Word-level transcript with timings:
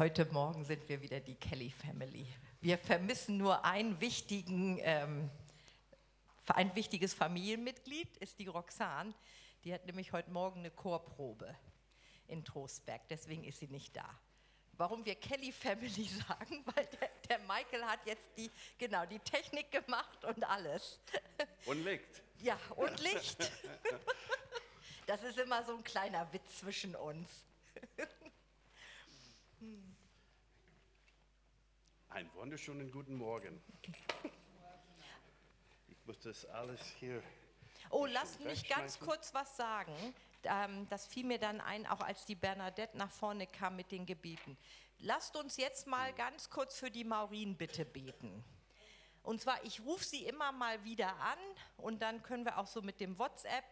Heute 0.00 0.24
Morgen 0.32 0.64
sind 0.64 0.88
wir 0.88 1.02
wieder 1.02 1.20
die 1.20 1.34
Kelly 1.34 1.70
Family. 1.70 2.26
Wir 2.62 2.78
vermissen 2.78 3.36
nur 3.36 3.66
einen 3.66 4.00
wichtigen, 4.00 4.78
ähm, 4.80 5.28
ein 6.46 6.74
wichtiges 6.74 7.12
Familienmitglied, 7.12 8.16
ist 8.16 8.38
die 8.38 8.46
Roxane. 8.46 9.12
Die 9.62 9.74
hat 9.74 9.84
nämlich 9.84 10.14
heute 10.14 10.30
Morgen 10.30 10.60
eine 10.60 10.70
Chorprobe 10.70 11.54
in 12.28 12.42
Trostberg, 12.46 13.02
deswegen 13.10 13.44
ist 13.44 13.58
sie 13.58 13.66
nicht 13.66 13.94
da. 13.94 14.08
Warum 14.72 15.04
wir 15.04 15.16
Kelly 15.16 15.52
Family 15.52 16.08
sagen, 16.28 16.64
weil 16.64 16.86
der, 16.98 17.10
der 17.28 17.38
Michael 17.40 17.84
hat 17.84 18.00
jetzt 18.06 18.24
die, 18.38 18.50
genau, 18.78 19.04
die 19.04 19.18
Technik 19.18 19.70
gemacht 19.70 20.24
und 20.24 20.42
alles. 20.44 20.98
Und 21.66 21.84
Licht. 21.84 22.22
Ja, 22.38 22.58
und 22.74 22.98
Licht. 23.00 23.52
Das 25.06 25.24
ist 25.24 25.38
immer 25.38 25.62
so 25.64 25.76
ein 25.76 25.82
kleiner 25.82 26.32
Witz 26.32 26.60
zwischen 26.60 26.94
uns. 26.94 27.44
Einen 32.08 32.32
wunderschönen 32.32 32.90
guten 32.90 33.14
Morgen. 33.14 33.60
Ich 35.86 36.06
muss 36.06 36.18
das 36.20 36.46
alles 36.46 36.80
hier. 36.98 37.22
Oh, 37.90 38.06
lass 38.06 38.38
mich 38.40 38.66
ganz 38.70 38.98
kurz 38.98 39.34
was 39.34 39.58
sagen. 39.58 39.92
Ähm, 40.44 40.88
das 40.88 41.06
fiel 41.06 41.26
mir 41.26 41.38
dann 41.38 41.60
ein, 41.60 41.86
auch 41.86 42.00
als 42.00 42.24
die 42.24 42.36
Bernadette 42.36 42.96
nach 42.96 43.10
vorne 43.10 43.46
kam 43.46 43.76
mit 43.76 43.92
den 43.92 44.06
Gebeten. 44.06 44.56
Lasst 44.98 45.36
uns 45.36 45.58
jetzt 45.58 45.86
mal 45.86 46.14
ganz 46.14 46.48
kurz 46.48 46.78
für 46.78 46.90
die 46.90 47.04
Maurin 47.04 47.54
bitte 47.54 47.84
beten. 47.84 48.42
Und 49.22 49.42
zwar, 49.42 49.62
ich 49.64 49.82
rufe 49.82 50.04
sie 50.04 50.24
immer 50.24 50.52
mal 50.52 50.82
wieder 50.84 51.14
an 51.16 51.38
und 51.76 52.00
dann 52.00 52.22
können 52.22 52.46
wir 52.46 52.56
auch 52.56 52.66
so 52.66 52.80
mit 52.80 52.98
dem 52.98 53.18
WhatsApp. 53.18 53.64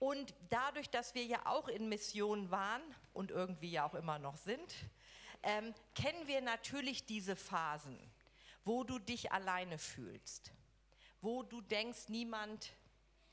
Und 0.00 0.34
dadurch, 0.48 0.90
dass 0.90 1.14
wir 1.14 1.24
ja 1.24 1.46
auch 1.46 1.68
in 1.68 1.88
Mission 1.88 2.50
waren 2.50 2.82
und 3.12 3.30
irgendwie 3.30 3.70
ja 3.70 3.86
auch 3.86 3.94
immer 3.94 4.18
noch 4.18 4.36
sind, 4.36 4.74
ähm, 5.42 5.74
kennen 5.94 6.26
wir 6.26 6.40
natürlich 6.40 7.06
diese 7.06 7.36
Phasen, 7.36 7.98
wo 8.64 8.84
du 8.84 8.98
dich 8.98 9.32
alleine 9.32 9.78
fühlst, 9.78 10.52
wo 11.20 11.42
du 11.42 11.60
denkst, 11.60 12.08
niemand 12.08 12.72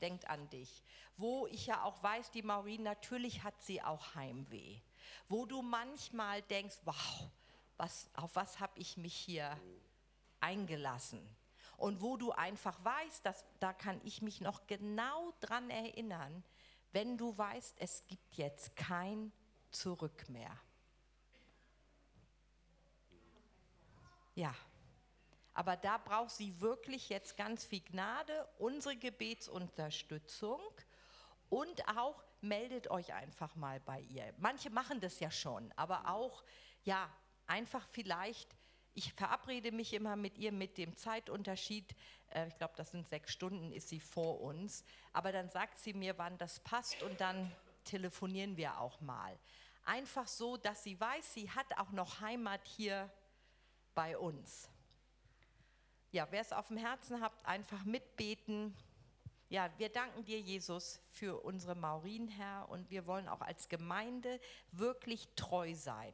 denkt 0.00 0.28
an 0.28 0.48
dich, 0.50 0.82
wo 1.16 1.46
ich 1.48 1.66
ja 1.66 1.82
auch 1.82 2.02
weiß, 2.02 2.30
die 2.30 2.42
Maureen, 2.42 2.82
natürlich 2.82 3.42
hat 3.42 3.60
sie 3.62 3.82
auch 3.82 4.14
Heimweh, 4.14 4.80
wo 5.28 5.46
du 5.46 5.62
manchmal 5.62 6.42
denkst, 6.42 6.76
wow, 6.84 7.30
was, 7.76 8.08
auf 8.14 8.36
was 8.36 8.60
habe 8.60 8.78
ich 8.78 8.96
mich 8.96 9.14
hier 9.14 9.58
eingelassen? 10.40 11.20
Und 11.76 12.02
wo 12.02 12.16
du 12.16 12.32
einfach 12.32 12.84
weißt, 12.84 13.24
dass, 13.24 13.44
da 13.60 13.72
kann 13.72 14.00
ich 14.04 14.20
mich 14.20 14.40
noch 14.40 14.66
genau 14.66 15.32
dran 15.40 15.70
erinnern, 15.70 16.42
wenn 16.90 17.16
du 17.16 17.36
weißt, 17.36 17.76
es 17.78 18.04
gibt 18.08 18.34
jetzt 18.34 18.74
kein 18.74 19.32
Zurück 19.70 20.28
mehr. 20.28 20.58
Ja, 24.38 24.54
aber 25.52 25.76
da 25.76 25.98
braucht 25.98 26.30
sie 26.30 26.60
wirklich 26.60 27.08
jetzt 27.08 27.36
ganz 27.36 27.64
viel 27.64 27.80
Gnade, 27.80 28.48
unsere 28.58 28.96
Gebetsunterstützung 28.96 30.60
und 31.48 31.88
auch 31.88 32.22
meldet 32.40 32.88
euch 32.88 33.12
einfach 33.12 33.56
mal 33.56 33.80
bei 33.80 33.98
ihr. 34.02 34.32
Manche 34.38 34.70
machen 34.70 35.00
das 35.00 35.18
ja 35.18 35.32
schon, 35.32 35.72
aber 35.74 36.08
auch, 36.08 36.44
ja, 36.84 37.12
einfach 37.48 37.88
vielleicht, 37.90 38.54
ich 38.94 39.12
verabrede 39.14 39.72
mich 39.72 39.92
immer 39.92 40.14
mit 40.14 40.38
ihr 40.38 40.52
mit 40.52 40.78
dem 40.78 40.96
Zeitunterschied, 40.96 41.96
äh, 42.28 42.46
ich 42.46 42.56
glaube, 42.58 42.74
das 42.76 42.92
sind 42.92 43.08
sechs 43.08 43.32
Stunden, 43.32 43.72
ist 43.72 43.88
sie 43.88 43.98
vor 43.98 44.40
uns, 44.40 44.84
aber 45.12 45.32
dann 45.32 45.50
sagt 45.50 45.78
sie 45.80 45.94
mir, 45.94 46.16
wann 46.16 46.38
das 46.38 46.60
passt 46.60 47.02
und 47.02 47.20
dann 47.20 47.50
telefonieren 47.82 48.56
wir 48.56 48.78
auch 48.78 49.00
mal. 49.00 49.36
Einfach 49.84 50.28
so, 50.28 50.56
dass 50.56 50.84
sie 50.84 51.00
weiß, 51.00 51.34
sie 51.34 51.50
hat 51.50 51.76
auch 51.76 51.90
noch 51.90 52.20
Heimat 52.20 52.64
hier 52.68 53.10
bei 53.98 54.16
uns. 54.16 54.70
Ja, 56.12 56.28
wer 56.30 56.40
es 56.40 56.52
auf 56.52 56.68
dem 56.68 56.76
Herzen 56.76 57.20
habt, 57.20 57.44
einfach 57.44 57.84
mitbeten. 57.84 58.72
Ja, 59.48 59.68
wir 59.76 59.88
danken 59.88 60.24
dir, 60.24 60.38
Jesus, 60.38 61.00
für 61.10 61.40
unsere 61.40 61.74
Maurin, 61.74 62.28
Herr, 62.28 62.68
und 62.68 62.88
wir 62.92 63.08
wollen 63.08 63.26
auch 63.26 63.40
als 63.40 63.68
Gemeinde 63.68 64.38
wirklich 64.70 65.28
treu 65.34 65.74
sein. 65.74 66.12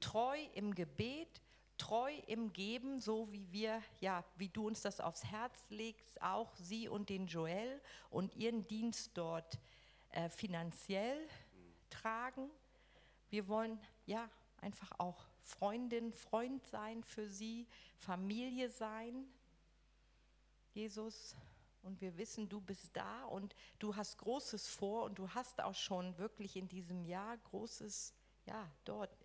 Treu 0.00 0.36
im 0.54 0.74
Gebet, 0.74 1.40
treu 1.78 2.12
im 2.26 2.52
Geben, 2.52 2.98
so 2.98 3.30
wie 3.30 3.52
wir, 3.52 3.80
ja, 4.00 4.24
wie 4.34 4.48
du 4.48 4.66
uns 4.66 4.80
das 4.80 4.98
aufs 4.98 5.22
Herz 5.22 5.70
legst, 5.70 6.20
auch 6.20 6.52
sie 6.56 6.88
und 6.88 7.10
den 7.10 7.28
Joel 7.28 7.80
und 8.10 8.34
ihren 8.34 8.66
Dienst 8.66 9.12
dort 9.14 9.60
äh, 10.10 10.28
finanziell 10.30 11.28
tragen. 11.90 12.50
Wir 13.30 13.46
wollen, 13.46 13.78
ja, 14.04 14.28
einfach 14.60 14.90
auch 14.98 15.31
Freundin, 15.42 16.12
Freund 16.12 16.66
sein 16.66 17.02
für 17.04 17.28
sie, 17.28 17.66
Familie 17.98 18.70
sein. 18.70 19.26
Jesus, 20.72 21.36
und 21.82 22.00
wir 22.00 22.16
wissen, 22.16 22.48
du 22.48 22.60
bist 22.60 22.96
da 22.96 23.24
und 23.24 23.54
du 23.78 23.96
hast 23.96 24.18
Großes 24.18 24.68
vor 24.68 25.04
und 25.04 25.18
du 25.18 25.28
hast 25.30 25.60
auch 25.60 25.74
schon 25.74 26.16
wirklich 26.18 26.56
in 26.56 26.68
diesem 26.68 27.04
Jahr 27.04 27.36
Großes, 27.38 28.14
ja, 28.46 28.70
dort 28.84 29.16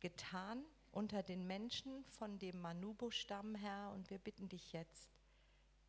getan 0.00 0.64
unter 0.92 1.22
den 1.22 1.46
Menschen 1.46 2.04
von 2.04 2.38
dem 2.38 2.60
Manubo-Stamm, 2.60 3.54
Herr. 3.54 3.92
Und 3.92 4.10
wir 4.10 4.18
bitten 4.18 4.48
dich 4.48 4.72
jetzt, 4.72 5.10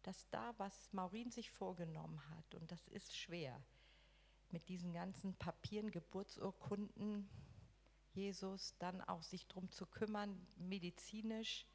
dass 0.01 0.29
da, 0.29 0.53
was 0.57 0.91
Maurin 0.93 1.31
sich 1.31 1.51
vorgenommen 1.51 2.21
hat, 2.29 2.55
und 2.55 2.71
das 2.71 2.87
ist 2.87 3.15
schwer, 3.15 3.61
mit 4.49 4.67
diesen 4.69 4.93
ganzen 4.93 5.35
Papieren, 5.35 5.91
Geburtsurkunden, 5.91 7.29
Jesus, 8.13 8.75
dann 8.79 9.01
auch 9.01 9.23
sich 9.23 9.47
darum 9.47 9.69
zu 9.71 9.85
kümmern, 9.85 10.47
medizinisch, 10.57 11.65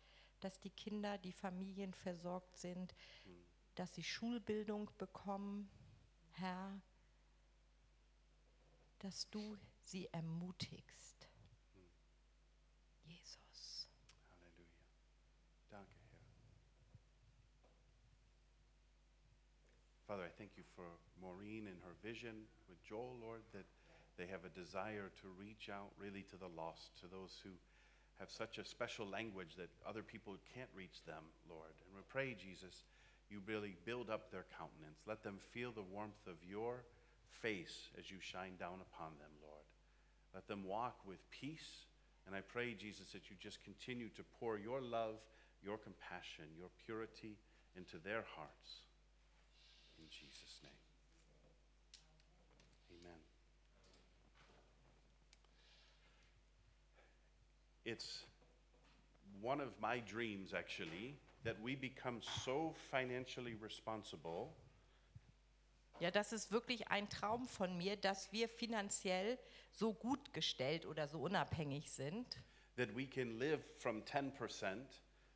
dass 0.41 0.61
die 0.61 0.71
Kinder, 0.71 1.19
die 1.19 1.33
Familien 1.33 1.93
versorgt 1.95 2.57
sind, 2.57 2.95
dass 3.75 3.95
sie 3.95 4.05
Schulbildung 4.05 4.91
bekommen, 4.99 5.71
Herr, 6.33 6.81
dass 9.01 9.29
du 9.31 9.57
sie 9.83 10.07
ermutigst. 10.13 11.29
Jesus. 13.05 13.89
Halleluja. 14.41 14.67
Danke, 15.71 15.93
Herr. 16.11 16.19
Father, 20.07 20.27
I 20.27 20.31
thank 20.37 20.57
you 20.57 20.65
for 20.75 20.99
Maureen 21.21 21.67
and 21.69 21.83
her 21.83 21.95
vision 22.03 22.49
with 22.69 22.79
Joel, 22.85 23.19
Lord, 23.21 23.43
that 23.53 23.67
they 24.19 24.27
have 24.27 24.45
a 24.45 24.59
desire 24.59 25.15
to 25.23 25.39
reach 25.39 25.71
out 25.71 25.95
really 25.97 26.27
to 26.31 26.37
the 26.37 26.51
lost, 26.59 26.99
to 27.01 27.07
those 27.07 27.39
who 27.43 27.51
have 28.19 28.31
such 28.31 28.59
a 28.59 28.67
special 28.67 29.07
language 29.07 29.55
that 29.57 29.71
other 29.87 30.03
people 30.03 30.37
can't 30.55 30.69
reach 30.75 31.05
them, 31.07 31.23
Lord. 31.49 31.71
And 31.87 31.95
we 31.95 32.03
pray, 32.09 32.35
Jesus, 32.35 32.83
you 33.31 33.41
really 33.47 33.77
build 33.85 34.11
up 34.11 34.31
their 34.31 34.45
countenance. 34.59 34.99
Let 35.07 35.23
them 35.23 35.39
feel 35.53 35.71
the 35.71 35.87
warmth 35.87 36.27
of 36.27 36.43
your 36.43 36.83
face 37.31 37.89
as 37.97 38.11
you 38.11 38.17
shine 38.21 38.57
down 38.59 38.83
upon 38.83 39.15
them, 39.23 39.31
Lord. 39.41 39.65
Let 40.35 40.49
them 40.49 40.65
walk 40.67 40.99
with 41.07 41.19
peace. 41.31 41.87
And 42.27 42.35
I 42.35 42.41
pray, 42.41 42.75
Jesus, 42.75 43.13
that 43.13 43.31
you 43.31 43.37
just 43.39 43.63
continue 43.63 44.09
to 44.11 44.25
pour 44.41 44.59
your 44.59 44.81
love, 44.81 45.17
your 45.63 45.79
compassion, 45.79 46.45
your 46.59 46.69
purity 46.85 47.39
into 47.77 47.97
their 48.03 48.25
hearts. 48.35 48.83
It's 57.89 58.27
one 59.41 59.63
of 59.63 59.71
my 59.81 60.01
dreams, 60.01 60.53
actually, 60.53 61.17
that 61.45 61.57
we 61.65 61.75
become 61.75 62.21
so 62.45 62.75
financially 62.91 63.55
responsible 63.55 64.51
Ja, 66.01 66.11
das 66.13 66.33
ist 66.33 66.53
wirklich 66.53 66.87
ein 66.89 67.09
Traum 67.09 67.49
von 67.49 67.77
mir, 67.77 67.97
dass 67.97 68.31
wir 68.31 68.49
finanziell 68.49 69.37
so 69.73 69.93
gut 69.95 70.33
gestellt 70.33 70.87
oder 70.87 71.09
so 71.09 71.19
unabhängig 71.21 71.91
sind, 71.91 72.37
that 72.77 72.95
we 72.95 73.05
can 73.07 73.39
live 73.39 73.61
from 73.79 74.03
10% 74.05 74.77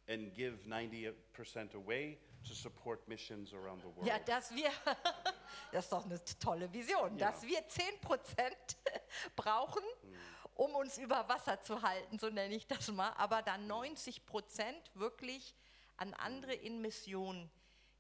and 0.09 0.33
give 0.35 0.59
90% 0.69 1.75
away 1.75 2.17
to 2.47 2.55
support 2.55 3.09
missions 3.09 3.53
around 3.55 3.81
the 3.83 3.89
world. 3.97 4.07
ja, 4.07 4.19
dass 4.21 4.55
wir, 4.55 4.71
das 5.73 5.85
ist 5.87 5.93
doch 5.93 6.05
eine 6.05 6.21
tolle 6.39 6.73
Vision, 6.73 7.17
Ja. 7.19 7.31
dass 7.31 7.43
wir 7.43 7.59
10% 7.67 7.97
brauchen, 9.37 9.83
um 10.63 10.77
uns 10.77 10.97
über 10.97 11.29
Wasser 11.29 11.61
zu 11.61 11.83
halten, 11.83 12.21
so 12.21 12.29
nenne 12.29 12.55
ich 12.55 12.69
das 12.69 12.87
mal, 12.93 13.11
aber 13.17 13.43
dann 13.43 13.69
90% 13.69 14.21
wirklich 14.95 15.57
an 15.97 16.15
andere 16.15 16.55
in 16.55 16.81
Mission 16.81 17.51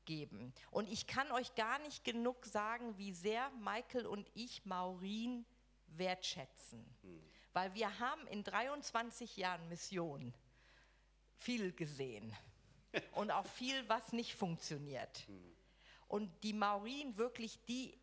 geben. 0.04 0.54
Und 0.70 0.88
ich 0.88 1.08
kann 1.08 1.30
euch 1.32 1.56
gar 1.56 1.80
nicht 1.80 2.04
genug 2.04 2.46
sagen, 2.46 2.96
wie 2.98 3.12
sehr 3.12 3.50
Michael 3.58 4.06
und 4.06 4.30
ich 4.34 4.64
Maureen 4.64 5.44
wertschätzen. 5.88 6.86
Weil 7.52 7.74
wir 7.74 7.98
haben 7.98 8.24
in 8.28 8.44
23 8.44 9.36
Jahren 9.36 9.68
Mission 9.68 10.32
viel 11.38 11.72
gesehen 11.72 12.32
und 13.12 13.32
auch 13.32 13.46
viel, 13.46 13.88
was 13.88 14.12
nicht 14.12 14.36
funktioniert. 14.36 15.26
Und 16.06 16.30
die 16.44 16.52
Maureen 16.52 17.16
wirklich, 17.16 17.58
die, 17.64 17.98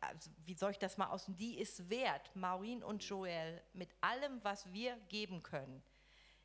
also 0.00 0.30
wie 0.44 0.54
soll 0.54 0.72
ich 0.72 0.78
das 0.78 0.96
mal 0.96 1.08
aus, 1.08 1.26
die 1.26 1.58
ist 1.58 1.88
wert, 1.90 2.34
Maureen 2.34 2.82
und 2.82 3.02
Joel 3.02 3.62
mit 3.72 3.90
allem, 4.00 4.42
was 4.42 4.72
wir 4.72 4.96
geben 5.08 5.42
können, 5.42 5.82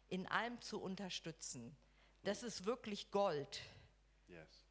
in 0.08 0.28
allem 0.28 0.60
zu 0.62 0.82
unterstützen. 0.82 1.76
Das 2.24 2.44
ist 2.44 2.66
wirklich 2.66 3.12
Gold. 3.12 3.62
Yes. 4.28 4.66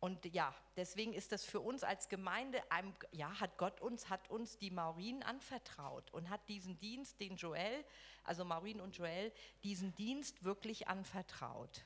Und 0.00 0.24
ja, 0.32 0.54
deswegen 0.76 1.12
ist 1.12 1.30
das 1.30 1.44
für 1.44 1.60
uns 1.60 1.84
als 1.84 2.08
Gemeinde, 2.08 2.58
einem, 2.70 2.94
ja, 3.12 3.38
hat 3.38 3.58
Gott 3.58 3.82
uns, 3.82 4.08
hat 4.08 4.30
uns 4.30 4.56
die 4.56 4.70
Maureen 4.70 5.22
anvertraut 5.22 6.10
und 6.12 6.30
hat 6.30 6.48
diesen 6.48 6.78
Dienst, 6.78 7.20
den 7.20 7.36
Joel, 7.36 7.84
also 8.24 8.44
Maureen 8.44 8.80
und 8.80 8.96
Joel, 8.96 9.30
diesen 9.62 9.94
Dienst 9.94 10.42
wirklich 10.42 10.88
anvertraut. 10.88 11.84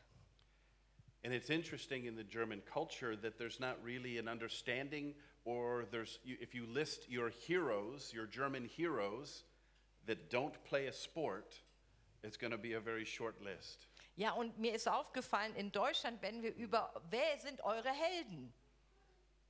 And 1.25 1.35
it's 1.35 1.51
interesting 1.51 2.05
in 2.05 2.17
the 2.17 2.23
German 2.23 2.63
culture 2.65 3.21
that 3.21 3.37
there's 3.37 3.59
not 3.59 3.83
really 3.83 4.19
an 4.19 4.29
understanding, 4.29 5.17
or 5.45 5.85
there's, 5.91 6.19
if 6.25 6.55
you 6.55 6.67
list 6.67 7.09
your 7.09 7.31
heroes, 7.31 8.13
your 8.13 8.27
German 8.27 8.65
heroes, 8.65 9.45
that 10.07 10.31
don't 10.31 10.63
play 10.65 10.87
a 10.87 10.93
sport, 10.93 11.61
it's 12.23 12.37
going 12.37 12.51
to 12.51 12.59
be 12.59 12.75
a 12.75 12.81
very 12.81 13.05
short 13.05 13.41
list. 13.43 13.89
Ja, 14.17 14.33
und 14.33 14.59
mir 14.59 14.75
ist 14.75 14.89
aufgefallen, 14.89 15.55
in 15.57 15.73
Deutschland, 15.73 16.23
wenn 16.23 16.43
wir 16.43 16.55
über, 16.55 16.93
wer 17.11 17.39
sind 17.39 17.63
eure 17.65 17.91
Helden? 17.91 18.53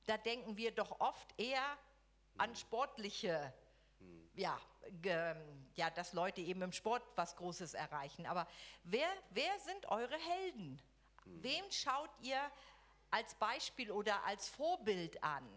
Da 0.07 0.17
denken 0.17 0.57
wir 0.57 0.71
doch 0.71 0.99
oft 0.99 1.39
eher 1.39 1.77
an 2.37 2.55
sportliche, 2.55 3.53
ja, 4.35 4.59
ge, 5.01 5.35
ja, 5.75 5.89
dass 5.89 6.13
Leute 6.13 6.41
eben 6.41 6.61
im 6.61 6.71
Sport 6.71 7.03
was 7.15 7.35
Großes 7.35 7.73
erreichen. 7.73 8.25
Aber 8.25 8.47
wer, 8.83 9.07
wer 9.31 9.59
sind 9.59 9.85
eure 9.87 10.17
Helden? 10.17 10.81
Wem 11.25 11.63
schaut 11.71 12.09
ihr 12.21 12.39
als 13.11 13.33
Beispiel 13.35 13.91
oder 13.91 14.23
als 14.25 14.49
Vorbild 14.49 15.23
an? 15.23 15.47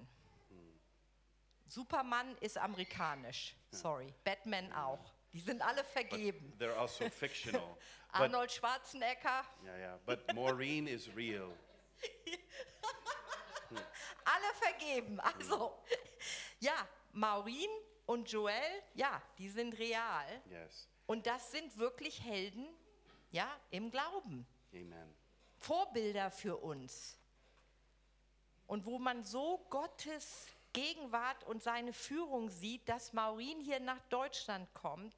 Superman 1.69 2.37
ist 2.39 2.57
amerikanisch, 2.57 3.55
sorry. 3.71 4.15
Batman 4.25 4.73
auch. 4.73 5.13
Die 5.33 5.41
sind 5.41 5.61
alle 5.61 5.85
vergeben. 5.85 6.55
They're 6.59 6.75
also 6.75 7.09
fictional. 7.11 7.77
but, 8.13 8.23
Arnold 8.23 8.51
Schwarzenegger, 8.51 9.45
yeah, 9.63 9.77
yeah. 9.79 9.99
But 10.07 10.35
Maureen 10.35 10.87
is 10.87 11.15
real. 11.15 11.53
alle 14.25 14.55
vergeben. 14.55 15.21
Also, 15.21 15.75
ja, 16.61 16.89
Maureen 17.13 17.71
und 18.07 18.31
Joel, 18.31 18.83
ja, 18.95 19.21
die 19.37 19.51
sind 19.51 19.79
real. 19.79 20.43
Yes. 20.51 20.89
Und 21.07 21.27
das 21.27 21.51
sind 21.51 21.77
wirklich 21.77 22.23
Helden, 22.25 22.67
ja, 23.31 23.49
im 23.71 23.91
Glauben. 23.91 24.47
Amen. 24.73 25.15
Vorbilder 25.59 26.31
für 26.31 26.57
uns. 26.57 27.19
Und 28.69 28.87
wo 28.87 28.99
man 29.01 29.25
so 29.25 29.59
Gottes 29.71 30.47
Gegenwart 30.73 31.43
und 31.45 31.63
seine 31.63 31.93
Führung 31.93 32.51
sieht, 32.51 32.89
dass 32.89 33.13
Maureen 33.13 33.61
hier 33.61 33.81
nach 33.81 34.01
Deutschland 34.11 34.73
kommt, 34.75 35.17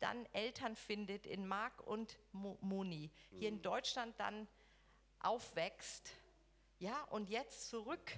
dann 0.00 0.24
Eltern 0.32 0.76
findet 0.76 1.26
in 1.26 1.46
Mark 1.46 1.80
und 1.86 2.18
Mo- 2.32 2.56
Moni, 2.60 3.10
hier 3.30 3.48
in 3.48 3.60
Deutschland 3.60 4.18
dann 4.18 4.46
aufwächst, 5.20 6.12
ja, 6.78 7.02
und 7.10 7.28
jetzt 7.28 7.68
zurück 7.68 8.12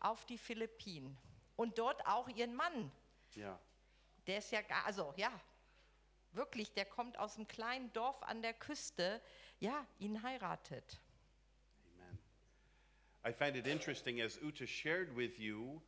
auf 0.00 0.26
die 0.26 0.38
Philippinen. 0.38 1.16
Und 1.56 1.78
dort 1.78 2.06
auch 2.06 2.28
ihren 2.28 2.54
Mann, 2.54 2.92
Yeah. 3.36 3.58
der 4.26 4.38
ist 4.38 4.50
ja 4.52 4.60
also 4.84 5.14
ja, 5.16 5.30
wirklich, 6.32 6.72
der 6.74 6.84
kommt 6.84 7.18
aus 7.18 7.36
einem 7.36 7.48
kleinen 7.48 7.92
Dorf 7.92 8.22
an 8.22 8.42
der 8.42 8.52
Küste, 8.54 9.22
ja, 9.60 9.86
ihn 9.98 10.22
heiratet. 10.22 11.00
I 13.26 13.32
find 13.32 13.56
it 13.56 13.66
interesting, 13.66 14.20
as 14.20 14.38
Uta 14.42 14.66
shared 14.66 15.14
with 15.16 15.38
you, 15.38 15.82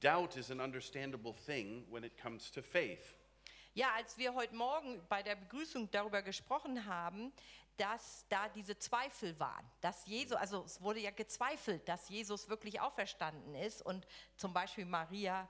doubt 0.00 0.36
is 0.36 0.50
an 0.50 0.60
understandable 0.60 1.32
thing 1.32 1.84
when 1.90 2.04
it 2.04 2.16
comes 2.16 2.50
to 2.52 2.62
faith. 2.62 3.14
Ja, 3.74 3.92
als 3.96 4.16
wir 4.18 4.34
heute 4.34 4.54
Morgen 4.54 5.02
bei 5.08 5.22
der 5.22 5.34
Begrüßung 5.34 5.90
darüber 5.90 6.22
gesprochen 6.22 6.86
haben, 6.86 7.32
dass 7.76 8.24
da 8.28 8.48
diese 8.48 8.78
Zweifel 8.78 9.38
waren, 9.40 9.68
dass 9.80 10.06
Jesus, 10.06 10.36
also 10.36 10.62
es 10.64 10.80
wurde 10.80 11.00
ja 11.00 11.10
gezweifelt, 11.10 11.88
dass 11.88 12.08
Jesus 12.08 12.48
wirklich 12.48 12.80
auferstanden 12.80 13.54
ist 13.56 13.82
und 13.82 14.06
zum 14.36 14.52
Beispiel 14.52 14.84
Maria 14.84 15.48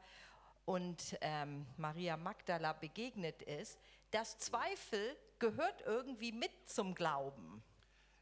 und 0.64 1.18
ähm, 1.20 1.66
Maria 1.76 2.16
Magdala 2.16 2.72
begegnet 2.72 3.42
ist, 3.42 3.78
das 4.10 4.38
Zweifel 4.38 5.16
gehört 5.38 5.82
irgendwie 5.82 6.32
mit 6.32 6.50
zum 6.64 6.94
Glauben. 6.94 7.62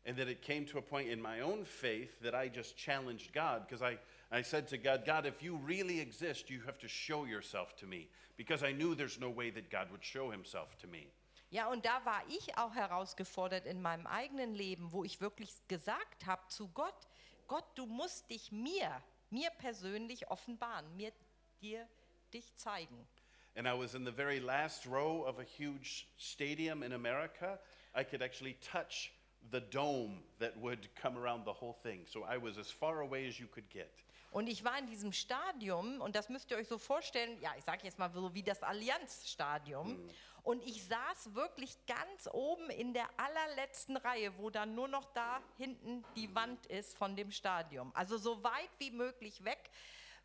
And 0.05 0.17
that 0.17 0.29
it 0.29 0.43
came 0.43 0.65
to 0.67 0.79
a 0.79 0.83
point 0.83 1.09
in 1.09 1.23
my 1.23 1.41
own 1.41 1.65
faith 1.65 2.21
that 2.23 2.35
I 2.35 2.49
just 2.49 2.77
challenged 2.77 3.33
God 3.33 3.63
because 3.69 3.83
I, 3.83 3.99
I 4.33 4.43
said 4.43 4.67
to 4.69 4.79
God, 4.79 5.05
God, 5.07 5.27
if 5.27 5.43
you 5.43 5.57
really 5.57 6.01
exist, 6.01 6.51
you 6.51 6.61
have 6.67 6.79
to 6.79 6.89
show 6.89 7.25
yourself 7.25 7.77
to 7.77 7.87
me 7.87 8.09
because 8.37 8.65
I 8.65 8.73
knew 8.73 8.97
there's 8.97 9.21
no 9.21 9.31
way 9.31 9.51
that 9.51 9.71
God 9.71 9.89
would 9.93 10.05
show 10.05 10.31
himself 10.31 10.77
to 10.79 10.89
me. 10.89 11.07
Ja, 11.51 11.69
und 11.69 11.85
da 11.85 12.05
war 12.05 12.23
ich 12.31 12.57
auch 12.57 12.75
herausgefordert 12.75 13.67
in 13.67 13.83
meinem 13.83 14.07
eigenen 14.07 14.55
Leben, 14.55 14.91
wo 14.91 15.05
ich 15.05 15.21
wirklich 15.21 15.51
gesagt 15.69 16.27
habe 16.27 16.43
zu 16.49 16.69
Gott, 16.69 17.07
Gott, 17.47 17.67
du 17.75 17.85
musst 17.85 18.31
dich 18.31 18.51
mir, 18.51 18.91
mir 19.29 19.51
persönlich 19.59 20.31
offenbaren, 20.31 20.97
mir 20.97 21.13
dir 21.61 21.87
dich 22.33 22.57
zeigen. 22.57 23.07
And 23.55 23.69
I 23.69 23.75
was 23.75 23.95
in 23.95 24.07
the 24.07 24.13
very 24.13 24.39
last 24.39 24.87
row 24.87 25.27
of 25.27 25.39
a 25.39 25.45
huge 25.45 26.09
stadium 26.17 26.83
in 26.83 26.95
America. 26.95 27.59
I 27.95 28.03
could 28.03 28.23
actually 28.23 28.57
touch 28.63 29.13
the 29.51 29.61
dome 29.61 30.23
that 30.39 30.57
would 30.61 30.89
come 30.95 31.19
around 31.19 31.45
the 31.45 31.53
whole 31.53 31.77
thing. 31.83 32.05
So 32.07 32.25
I 32.25 32.37
was 32.43 32.59
as 32.59 32.71
far 32.71 33.01
away 33.01 33.29
as 33.29 33.39
you 33.39 33.47
could 33.47 33.69
get. 33.71 33.91
Und 34.31 34.47
ich 34.47 34.65
war 34.65 34.79
in 34.79 34.87
diesem 34.87 35.13
Stadium 35.13 36.01
und 36.01 36.17
das 36.17 36.31
müsst 36.31 36.51
ihr 36.51 36.57
euch 36.57 36.67
so 36.67 36.79
vorstellen, 36.79 37.39
ja, 37.43 37.53
ich 37.59 37.65
sage 37.65 37.81
jetzt 37.85 37.99
mal 37.99 38.11
so 38.11 38.33
wie 38.33 38.43
das 38.43 38.63
Allianzstadium. 38.63 40.09
Und 40.43 40.65
ich 40.65 40.85
saß 40.85 41.35
wirklich 41.35 41.77
ganz 41.87 42.29
oben 42.33 42.71
in 42.71 42.95
der 42.95 43.09
allerletzten 43.17 43.97
Reihe, 43.97 44.37
wo 44.39 44.51
dann 44.51 44.75
nur 44.75 44.89
noch 44.89 45.05
da 45.13 45.41
hinten 45.57 46.03
die 46.17 46.35
Wand 46.35 46.67
ist 46.67 46.97
von 46.97 47.15
dem 47.15 47.31
Stadium. 47.31 47.93
Also 47.95 48.17
so 48.17 48.43
weit 48.43 48.71
wie 48.79 48.91
möglich 48.91 49.45
weg 49.45 49.71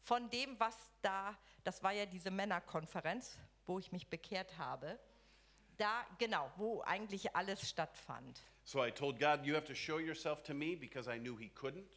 von 0.01 0.29
dem, 0.29 0.59
was 0.59 0.75
da, 1.01 1.37
das 1.63 1.83
war 1.83 1.91
ja 1.91 2.05
diese 2.05 2.31
Männerkonferenz, 2.31 3.37
wo 3.65 3.77
ich 3.77 3.91
mich 3.91 4.07
bekehrt 4.07 4.57
habe. 4.57 4.97
Da, 5.77 6.05
genau, 6.17 6.51
wo 6.57 6.81
eigentlich 6.81 7.35
alles 7.35 7.69
stattfand. 7.69 8.41
So 8.63 8.83
I 8.83 8.91
told 8.91 9.19
God, 9.19 9.45
You 9.45 9.55
have 9.55 9.65
to 9.65 9.75
show 9.75 9.99
yourself 9.99 10.43
to 10.43 10.53
me 10.53 10.75
because 10.75 11.09
I 11.09 11.19
knew 11.19 11.37
He 11.37 11.49
couldn't. 11.49 11.87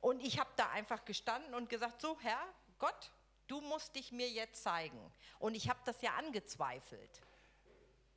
Und 0.00 0.22
ich 0.22 0.38
habe 0.38 0.50
da 0.56 0.70
einfach 0.70 1.04
gestanden 1.04 1.54
und 1.54 1.68
gesagt, 1.68 2.00
so 2.00 2.16
Herr, 2.20 2.40
Gott, 2.78 3.10
du 3.48 3.60
musst 3.60 3.94
dich 3.96 4.12
mir 4.12 4.28
jetzt 4.28 4.62
zeigen. 4.62 4.98
Und 5.38 5.54
ich 5.54 5.68
habe 5.68 5.80
das 5.84 6.00
ja 6.02 6.14
angezweifelt. 6.14 7.22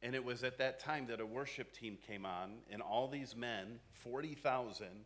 And 0.04 0.16
it 0.16 0.26
was 0.26 0.44
at 0.44 0.58
that 0.58 0.80
time 0.80 1.06
that 1.08 1.20
a 1.20 1.26
worship 1.26 1.74
team 1.74 2.00
came 2.00 2.26
on, 2.26 2.64
and 2.72 2.82
all 2.82 3.08
these 3.08 3.36
men, 3.36 3.80
40,000, 4.04 5.06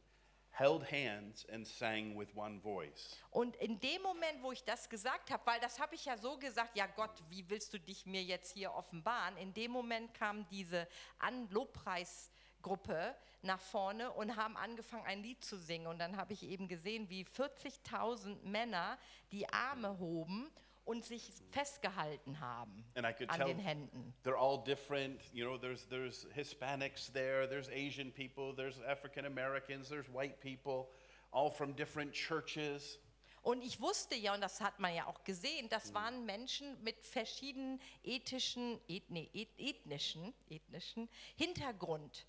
held 0.56 0.90
hands 0.90 1.46
and 1.50 1.68
sang 1.68 2.18
with 2.18 2.30
one 2.36 2.60
voice. 2.62 3.18
Und 3.30 3.56
in 3.58 3.80
dem 3.80 4.02
Moment, 4.02 4.42
wo 4.42 4.52
ich 4.52 4.64
das 4.64 4.90
gesagt 4.90 5.30
habe, 5.30 5.46
weil 5.46 5.60
das 5.60 5.80
habe 5.80 5.96
ich 5.96 6.06
ja 6.06 6.18
so 6.18 6.38
gesagt, 6.38 6.78
ja 6.78 6.88
Gott, 6.88 7.12
wie 7.30 7.48
willst 7.50 7.74
du 7.74 7.80
dich 7.80 8.06
mir 8.06 8.24
jetzt 8.24 8.54
hier 8.54 8.74
offenbaren? 8.74 9.36
In 9.38 9.54
dem 9.54 9.72
Moment 9.72 10.14
kam 10.14 10.48
diese 10.48 10.88
An 11.20 11.50
Lobpreisgruppe 11.50 13.16
nach 13.42 13.60
vorne 13.60 14.12
und 14.14 14.38
haben 14.38 14.56
angefangen, 14.56 15.06
ein 15.06 15.22
Lied 15.22 15.44
zu 15.44 15.58
singen. 15.58 15.88
Und 15.88 16.00
dann 16.00 16.16
habe 16.16 16.34
ich 16.34 16.44
eben 16.44 16.68
gesehen, 16.68 17.10
wie 17.10 17.26
40.000 17.26 18.42
Männer 18.44 18.98
die 19.32 19.48
Arme 19.50 20.00
hoben 20.00 20.50
und 20.86 21.04
sich 21.04 21.34
festgehalten 21.52 22.40
haben 22.40 22.86
an 22.96 23.48
den 23.48 23.60
Händen. 23.60 24.14
they're 24.24 24.38
all 24.38 24.64
different. 24.64 25.20
You 25.34 25.46
know, 25.46 25.58
there's, 25.58 25.88
there's 25.88 26.28
Hispanics 26.36 27.12
there, 27.12 27.48
there's 27.48 27.70
Asian 27.70 28.12
people, 28.12 28.54
there's 28.56 28.80
African 28.88 29.26
Americans, 29.26 29.90
there's 29.90 30.08
white 30.08 30.40
people, 30.40 30.90
all 31.32 31.50
from 31.50 31.76
different 31.76 32.14
churches. 32.14 33.00
Und 33.42 33.64
ich 33.64 33.80
wusste 33.80 34.16
ja, 34.16 34.34
und 34.34 34.42
das 34.42 34.60
hat 34.60 34.80
man 34.80 34.96
ja 34.96 35.06
auch 35.06 35.24
gesehen, 35.24 35.70
das 35.70 35.94
waren 35.94 36.26
Menschen 36.26 36.82
mit 36.84 37.06
verschiedenen 37.06 37.80
ethischen, 38.04 38.80
eth, 38.88 39.10
nee, 39.12 39.30
eth, 39.34 39.50
ethnischen, 39.60 40.34
ethnischen 40.50 41.08
Hintergrund. 41.36 42.26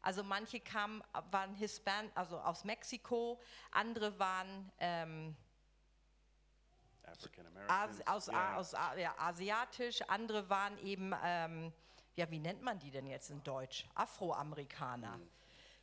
Also 0.00 0.22
manche 0.22 0.60
kamen, 0.60 1.02
waren 1.32 1.54
Hispan, 1.54 2.10
also 2.14 2.38
aus 2.38 2.64
Mexiko, 2.64 3.40
andere 3.72 4.18
waren 4.20 4.70
ähm, 4.78 5.36
Aus, 8.06 8.28
yeah. 8.28 8.56
aus, 8.56 8.72
ja, 8.72 9.14
asiatisch, 9.18 10.02
andere 10.08 10.48
waren 10.48 10.78
eben, 10.78 11.14
ähm, 11.24 11.72
ja, 12.16 12.30
wie 12.30 12.38
nennt 12.38 12.62
man 12.62 12.78
die 12.78 12.90
denn 12.90 13.06
jetzt 13.06 13.30
in 13.30 13.42
Deutsch? 13.42 13.86
Afroamerikaner. 13.94 15.18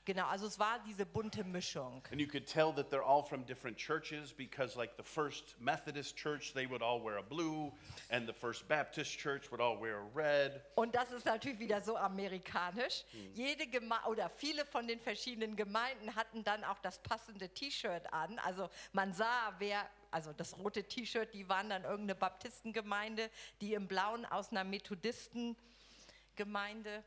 Genau, 0.08 0.26
also 0.28 0.48
es 0.48 0.58
war 0.58 0.80
diese 0.88 1.06
bunte 1.06 1.44
Mischung. 1.44 2.02
And 2.12 2.22
you 2.22 2.28
could 2.28 2.46
tell 2.46 2.72
that 2.72 2.90
they're 2.90 3.04
all 3.04 3.22
from 3.22 3.46
different 3.46 3.78
churches 3.78 4.32
because, 4.32 4.78
like 4.78 4.96
the 4.96 5.04
First 5.04 5.60
Methodist 5.60 6.16
Church, 6.16 6.54
they 6.54 6.66
would 6.66 6.82
all 6.82 7.04
wear 7.04 7.18
a 7.18 7.22
blue, 7.22 7.74
and 8.10 8.26
the 8.26 8.32
First 8.32 8.70
Baptist 8.70 9.20
Church 9.20 9.52
would 9.52 9.60
all 9.60 9.76
wear 9.78 10.04
red. 10.16 10.62
Und 10.76 10.96
das 10.96 11.12
ist 11.12 11.26
natürlich 11.26 11.60
wieder 11.60 11.82
so 11.82 11.98
amerikanisch. 11.98 13.04
Jede 13.34 13.68
Geme 13.68 13.98
oder 14.08 14.30
viele 14.30 14.66
von 14.66 14.88
den 14.88 15.02
verschiedenen 15.02 15.58
Gemeinden 15.58 16.16
hatten 16.16 16.42
dann 16.42 16.64
auch 16.64 16.80
das 16.80 17.00
passende 17.00 17.50
T-Shirt 17.50 18.14
an. 18.14 18.40
Also 18.40 18.70
man 18.94 19.12
sah, 19.14 19.54
wer, 19.60 19.86
also 20.18 20.34
das 20.34 20.58
rote 20.58 20.84
T-Shirt, 20.84 21.34
die 21.36 21.48
waren 21.48 21.70
dann 21.70 21.84
irgendeine 21.84 22.16
Baptistengemeinde, 22.16 23.30
die 23.62 23.76
im 23.76 23.88
blauen 23.88 24.26
aus 24.26 24.50
einer 24.50 24.64
Methodistengemeinde. 24.64 27.04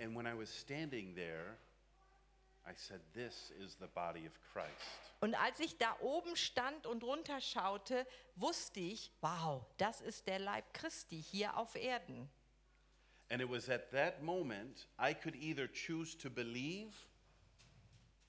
And 0.00 0.16
when 0.16 0.26
I 0.26 0.36
was 0.36 0.52
standing 0.52 1.14
there, 1.14 1.56
I 2.66 2.72
said, 2.76 3.00
This 3.12 3.52
is 3.52 3.76
the 3.78 3.86
body 3.86 4.26
of 4.26 4.32
Christ. 4.52 4.72
Und 5.20 5.36
als 5.36 5.60
ich 5.60 5.78
da 5.78 5.96
oben 6.00 6.34
stand 6.34 6.88
und 6.88 7.04
runterschaute, 7.04 8.04
wusste 8.34 8.80
ich, 8.80 9.12
wow, 9.20 9.64
das 9.76 10.00
ist 10.00 10.26
der 10.26 10.40
Leib 10.40 10.74
Christi 10.74 11.22
hier 11.22 11.56
auf 11.56 11.76
Erden. 11.76 12.28
And 13.30 13.40
it 13.40 13.48
was 13.48 13.70
at 13.70 13.92
that 13.92 14.22
moment 14.22 14.88
I 14.98 15.14
could 15.14 15.36
either 15.36 15.68
choose 15.68 16.18
to 16.18 16.28
believe 16.28 16.92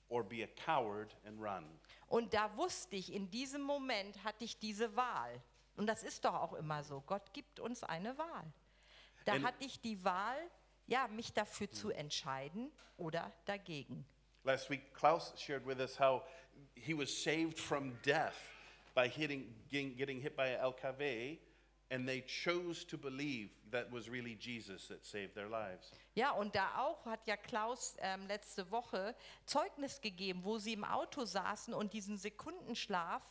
or 0.08 0.22
be 0.22 0.44
a 0.44 0.48
coward 0.64 1.16
and 1.26 1.42
run. 1.42 1.64
Und 2.08 2.34
da 2.34 2.56
wusste 2.56 2.96
ich, 2.96 3.12
in 3.12 3.30
diesem 3.30 3.62
Moment 3.62 4.22
hatte 4.24 4.44
ich 4.44 4.58
diese 4.58 4.94
Wahl. 4.96 5.42
Und 5.76 5.86
das 5.86 6.02
ist 6.02 6.24
doch 6.24 6.34
auch 6.34 6.52
immer 6.54 6.82
so. 6.82 7.00
Gott 7.02 7.32
gibt 7.32 7.60
uns 7.60 7.82
eine 7.82 8.16
Wahl. 8.16 8.52
Da 9.24 9.32
And- 9.34 9.44
hatte 9.44 9.64
ich 9.64 9.80
die 9.80 10.02
Wahl, 10.04 10.38
ja, 10.86 11.08
mich 11.08 11.32
dafür 11.32 11.70
zu 11.70 11.90
entscheiden 11.90 12.70
oder 12.96 13.32
dagegen. 13.44 14.06
Last 14.44 14.70
week, 14.70 14.94
Klaus 14.94 15.34
shared 15.36 15.66
with 15.66 15.78
us 15.80 15.98
how 15.98 16.22
he 16.76 16.96
was 16.96 17.10
saved 17.10 17.58
from 17.58 18.00
death 18.02 18.36
by 18.94 19.08
hitting, 19.08 19.52
getting, 19.68 19.96
getting 19.96 20.20
hit 20.20 20.36
by 20.36 20.54
a 20.56 20.62
LKW, 20.70 21.38
and 21.90 22.06
they 22.06 22.22
chose 22.22 22.84
to 22.84 22.98
believe 22.98 23.50
that 23.70 23.90
was 23.92 24.08
really 24.08 24.36
Jesus 24.38 24.88
that 24.88 25.04
saved 25.04 25.34
their 25.34 25.48
lives. 25.48 25.92
Ja, 26.14 26.32
und 26.32 26.54
da 26.54 26.78
auch 26.78 27.04
hat 27.06 27.26
ja 27.26 27.36
Klaus 27.36 27.96
ähm, 28.00 28.26
letzte 28.26 28.70
Woche 28.70 29.14
Zeugnis 29.44 30.00
gegeben, 30.00 30.42
wo 30.44 30.58
sie 30.58 30.72
im 30.72 30.84
Auto 30.84 31.24
saßen 31.24 31.74
und 31.74 31.92
diesen 31.92 32.16
Sekundenschlaf. 32.16 33.22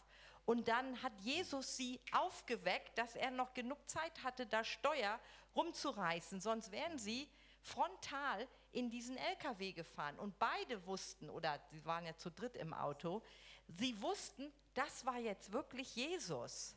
Und 0.46 0.68
dann 0.68 1.02
hat 1.02 1.14
Jesus 1.22 1.76
sie 1.76 2.00
aufgeweckt, 2.12 2.98
dass 2.98 3.16
er 3.16 3.32
noch 3.32 3.54
genug 3.54 3.80
Zeit 3.90 4.24
hatte, 4.24 4.46
da 4.46 4.64
Steuer 4.64 5.20
rumzureißen. 5.56 6.40
Sonst 6.40 6.72
wären 6.72 7.00
sie 7.00 7.28
frontal 7.62 8.48
in 8.72 8.92
diesen 8.92 9.18
LKW 9.18 9.72
gefahren. 9.72 10.20
Und 10.20 10.38
beide 10.38 10.86
wussten, 10.86 11.30
oder 11.30 11.60
sie 11.72 11.84
waren 11.84 12.06
ja 12.06 12.16
zu 12.16 12.30
dritt 12.30 12.56
im 12.58 12.74
Auto, 12.74 13.24
sie 13.68 14.00
wussten, 14.02 14.54
das 14.76 15.06
war 15.06 15.18
jetzt 15.18 15.52
wirklich 15.52 15.96
Jesus. 15.96 16.76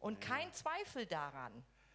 Und 0.00 0.20
kein 0.20 0.52
Zweifel 0.52 1.06
daran. 1.06 1.52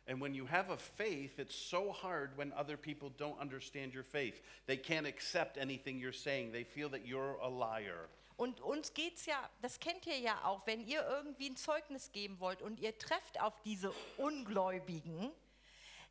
And 0.07 0.21
when 0.21 0.35
you 0.35 0.45
have 0.45 0.69
a 0.69 0.77
faith, 0.77 1.39
it's 1.39 1.55
so 1.55 1.91
hard 1.91 2.37
when 2.37 2.53
other 2.53 2.77
people 2.77 3.09
don't 3.09 3.39
understand 3.39 3.95
your 3.95 4.03
faith. 4.03 4.39
They 4.67 4.77
can't 4.77 5.07
accept 5.07 5.57
anything 5.57 5.99
you're 5.99 6.13
saying, 6.13 6.51
they 6.51 6.63
feel 6.63 6.89
that 6.91 7.05
you're 7.05 7.39
a 7.41 7.49
liar. 7.49 8.09
Und 8.37 8.59
uns 8.61 8.93
geht's 8.93 9.25
ja, 9.25 9.49
das 9.61 9.79
kennt 9.79 10.05
ihr 10.05 10.19
ja 10.19 10.43
auch, 10.43 10.67
wenn 10.67 10.85
ihr 10.85 11.03
irgendwie 11.07 11.49
ein 11.49 11.55
Zeugnis 11.55 12.11
geben 12.11 12.39
wollt 12.39 12.61
und 12.61 12.79
ihr 12.79 12.95
trefft 12.97 13.39
auf 13.41 13.59
diese 13.63 13.91
Ungläubigen, 14.17 15.31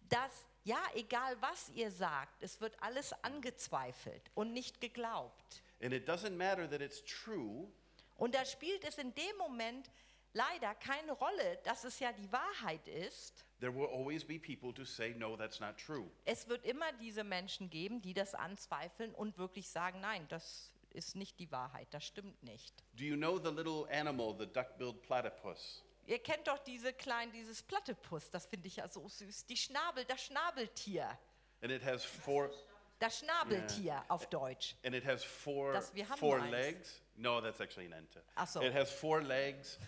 dass 0.08 0.46
ja, 0.64 0.82
egal 0.94 1.36
was 1.40 1.68
ihr 1.74 1.90
sagt, 1.90 2.42
es 2.42 2.60
wird 2.60 2.74
alles 2.80 3.12
angezweifelt 3.22 4.30
und 4.34 4.54
nicht 4.54 4.80
geglaubt. 4.80 5.62
And 5.82 5.92
it 5.92 6.08
doesn't 6.08 6.34
matter 6.36 6.68
that 6.68 6.80
it's 6.80 7.04
true, 7.04 7.68
Und 8.16 8.34
da 8.34 8.44
spielt 8.44 8.84
es 8.84 8.98
in 8.98 9.14
dem 9.14 9.36
Moment 9.36 9.90
leider 10.34 10.74
keine 10.74 11.12
Rolle, 11.12 11.58
dass 11.64 11.84
es 11.84 11.98
ja 12.00 12.12
die 12.12 12.30
Wahrheit 12.30 12.86
ist. 12.88 13.44
there 13.60 13.72
will 13.74 13.86
always 13.86 14.22
be 14.24 14.38
people 14.38 14.72
to 14.74 14.84
say, 14.84 15.14
no, 15.14 15.36
that's 15.36 15.58
not 15.60 15.78
true. 15.78 16.10
Es 16.26 16.48
wird 16.48 16.64
immer 16.66 16.92
diese 17.00 17.24
Menschen 17.24 17.70
geben, 17.70 18.02
die 18.02 18.12
das 18.12 18.34
anzweifeln 18.34 19.14
und 19.14 19.38
wirklich 19.38 19.68
sagen, 19.70 20.00
nein, 20.00 20.26
das 20.28 20.70
ist 20.90 21.16
nicht 21.16 21.38
die 21.40 21.50
Wahrheit, 21.50 21.88
das 21.92 22.04
stimmt 22.04 22.42
nicht. 22.42 22.74
Do 22.92 23.04
you 23.04 23.16
know 23.16 23.38
the 23.38 23.50
little 23.50 23.86
animal, 23.90 24.36
the 24.38 24.46
duck-billed 24.46 25.00
platypus? 25.02 25.82
Ihr 26.06 26.18
kennt 26.18 26.46
doch 26.46 26.58
diese 26.58 26.92
kleinen, 26.92 27.32
dieses 27.32 27.62
Platypus, 27.62 28.30
das 28.30 28.44
finde 28.46 28.68
ich 28.68 28.76
ja 28.76 28.88
so 28.88 29.08
süß. 29.08 29.46
Die 29.46 29.56
Schnabel, 29.56 30.04
das 30.04 30.22
Schnabeltier. 30.24 31.18
And 31.62 31.72
it 31.72 31.82
has 31.82 32.04
four 32.04 32.50
Das 32.98 33.20
Schnabeltier 33.20 34.04
auf 34.08 34.28
Deutsch. 34.28 34.76
and 34.84 34.94
it 34.94 35.04
has 35.06 35.24
four 35.24 35.72
Das- 35.72 35.94
wir 35.94 36.06
haben 36.08 36.18
four 36.18 36.38
legs. 36.40 37.00
No, 37.16 37.40
that's 37.40 37.60
actually 37.60 37.86
an 37.86 37.92
ente. 37.94 38.22
Ach 38.34 38.46
so. 38.46 38.60
It 38.60 38.74
has 38.74 38.90
four 38.92 39.22
legs 39.22 39.78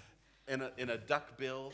and 0.49 0.63
a, 0.63 0.73
and 0.79 0.91
a 0.91 0.99
duck 0.99 1.37
bill, 1.37 1.73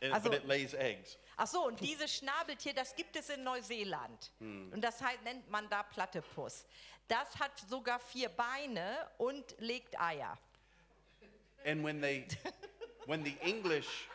and, 0.00 0.12
Also- 0.12 0.30
but 0.30 0.38
it 0.38 0.46
lays 0.46 0.74
eggs. 0.74 1.16
Ach 1.36 1.46
so, 1.46 1.66
und 1.66 1.80
dieses 1.80 2.16
Schnabeltier, 2.16 2.74
das 2.74 2.96
gibt 2.96 3.14
es 3.14 3.28
in 3.30 3.44
Neuseeland. 3.44 4.32
Hmm. 4.40 4.72
Und 4.72 4.80
das 4.80 5.00
halt, 5.00 5.22
nennt 5.22 5.48
man 5.50 5.68
da 5.68 5.84
Platypus. 5.84 6.66
Das 7.06 7.38
hat 7.38 7.52
sogar 7.70 8.00
vier 8.00 8.28
Beine 8.28 9.08
und 9.18 9.54
legt 9.60 9.98
Eier. 10.00 10.36
And 11.64 11.84
when 11.84 12.00
they, 12.00 12.26
when 13.06 13.24
the 13.24 13.36
English, 13.40 14.08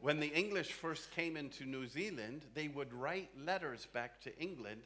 when 0.00 0.20
the 0.20 0.32
English 0.32 0.72
first 0.72 1.10
came 1.10 1.36
into 1.36 1.64
New 1.64 1.86
Zealand, 1.86 2.42
they 2.54 2.68
would 2.68 2.92
write 2.92 3.28
letters 3.36 3.86
back 3.86 4.20
to 4.20 4.30
England, 4.38 4.82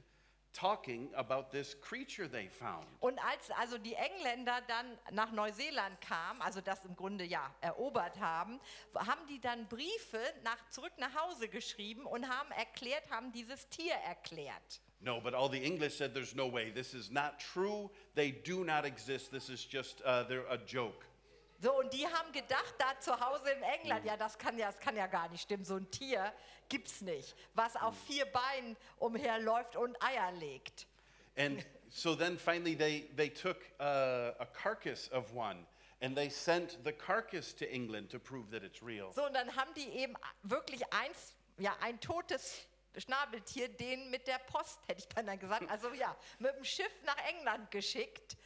talking 0.53 1.13
about 1.15 1.51
this 1.51 1.81
creature 1.81 2.29
they 2.29 2.49
found. 2.49 2.87
Und 3.01 3.19
als 3.19 3.51
also 3.53 3.79
die 3.79 3.95
Engländer 3.95 4.61
dann 4.67 4.99
nach 5.13 5.33
Neuseeland 5.33 6.01
kamen, 6.01 6.41
also 6.43 6.61
das 6.61 6.85
im 6.85 6.97
Grunde 6.97 7.25
ja 7.25 7.55
erobert 7.61 8.19
haben, 8.21 8.61
haben 8.95 9.27
die 9.29 9.41
dann 9.41 9.69
Briefe 9.69 10.21
nach, 10.45 10.59
zurück 10.71 10.93
nach 10.99 11.15
Hause 11.23 11.49
geschrieben 11.49 12.07
und 12.07 12.29
haben 12.29 12.51
erklärt, 12.53 13.11
haben 13.11 13.33
dieses 13.33 13.69
Tier 13.69 13.95
erklärt. 13.95 14.81
No, 15.03 15.19
but 15.19 15.33
all 15.35 15.49
the 15.49 15.63
English 15.63 15.97
said, 15.97 16.13
"There's 16.13 16.35
no 16.35 16.53
way. 16.53 16.71
This 16.71 16.93
is 16.93 17.11
not 17.11 17.39
true. 17.39 17.91
They 18.15 18.33
do 18.33 18.65
not 18.65 18.85
exist. 18.85 19.31
This 19.31 19.49
is 19.49 19.67
just 19.67 20.03
uh, 20.03 20.25
they're 20.29 20.47
a 20.51 20.59
joke." 20.59 21.07
So, 21.63 21.79
und 21.79 21.93
die 21.93 22.07
haben 22.07 22.33
gedacht, 22.33 22.75
da 22.79 22.99
zu 22.99 23.21
Hause 23.21 23.51
in 23.51 23.63
England, 23.63 24.07
ja, 24.07 24.17
das 24.17 24.39
kann 24.39 24.57
ja, 24.59 24.69
das 24.69 24.81
kann 24.81 24.97
ja 24.97 25.07
gar 25.07 25.29
nicht 25.29 25.43
stimmen, 25.43 25.65
so 25.65 25.77
ein 25.77 25.91
Tier 25.91 26.33
gibt's 26.71 27.03
nicht, 27.03 27.37
was 27.53 27.77
auf 27.77 27.95
vier 28.07 28.25
Beinen 28.25 28.77
umherläuft 28.99 29.77
und 29.77 30.03
Eier 30.03 30.33
legt. 30.33 30.87
And 31.37 31.65
so 31.91 32.15
then 32.15 32.39
finally 32.39 32.75
they, 32.75 33.11
they 33.15 33.29
took 33.29 33.59
uh, 33.79 34.33
a 34.39 34.47
carcass 34.55 35.11
of 35.13 35.35
one 35.35 35.67
and 36.01 36.17
they 36.17 36.31
sent 36.31 36.79
the 36.83 36.93
carcass 36.93 37.55
to 37.57 37.71
England 37.71 38.11
to 38.11 38.19
prove 38.19 38.51
that 38.51 38.63
it's 38.63 38.83
real. 38.83 39.13
So, 39.13 39.27
und 39.27 39.35
dann 39.35 39.55
haben 39.55 39.73
die 39.75 39.89
eben 39.91 40.15
wirklich 40.43 40.83
eins, 40.93 41.35
ja, 41.59 41.77
ein 41.83 42.01
totes 42.01 42.67
Schnabeltier, 42.97 43.69
den 43.69 44.11
mit 44.11 44.27
der 44.27 44.39
Post, 44.39 44.81
hätte 44.89 45.01
ich 45.01 45.09
beinahe 45.09 45.37
gesagt, 45.37 45.71
also 45.71 45.93
ja, 45.93 46.17
mit 46.39 46.57
dem 46.57 46.65
Schiff 46.65 46.93
nach 47.05 47.19
England 47.29 47.71
geschickt. 47.71 48.37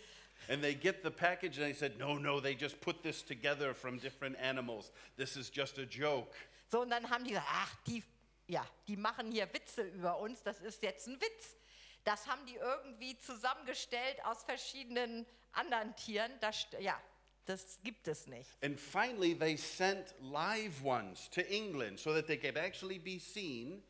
And 0.48 0.62
they 0.62 0.74
get 0.74 1.02
the 1.02 1.10
package 1.10 1.58
and 1.58 1.66
they 1.66 1.72
said, 1.72 1.98
no, 1.98 2.18
no, 2.18 2.40
they 2.40 2.54
just 2.54 2.80
put 2.80 3.02
this 3.02 3.22
together 3.22 3.74
from 3.74 3.98
different 3.98 4.36
animals. 4.40 4.90
This 5.16 5.36
is 5.36 5.50
just 5.50 5.78
a 5.78 5.86
joke. 5.86 6.34
So, 6.70 6.82
und 6.82 6.90
dann 6.90 7.08
haben 7.08 7.24
die 7.24 7.30
gesagt, 7.30 7.48
ach, 7.50 7.74
die, 7.86 8.02
ja, 8.48 8.66
die 8.86 8.96
machen 8.96 9.30
hier 9.30 9.52
Witze 9.52 9.82
über 9.82 10.18
uns, 10.18 10.42
das 10.42 10.60
ist 10.60 10.82
jetzt 10.82 11.06
ein 11.06 11.20
Witz. 11.20 11.56
Das 12.04 12.26
haben 12.26 12.44
die 12.46 12.56
irgendwie 12.56 13.16
zusammengestellt 13.18 14.16
aus 14.24 14.42
verschiedenen 14.44 15.24
anderen 15.52 15.94
Tieren. 15.96 16.30
Das, 16.40 16.66
ja, 16.78 17.00
das 17.46 17.78
gibt 17.82 18.08
es 18.08 18.26
nicht. 18.26 18.50
And 18.62 18.78
finally 18.78 19.34
they 19.34 19.56
sent 19.56 20.14
live 20.20 20.82
ones 20.82 21.30
to 21.30 21.40
England 21.48 21.98
so 21.98 22.12
that 22.12 22.26
they 22.26 22.36
could 22.36 22.56
actually 22.56 22.98
be 22.98 23.18
seen. 23.18 23.82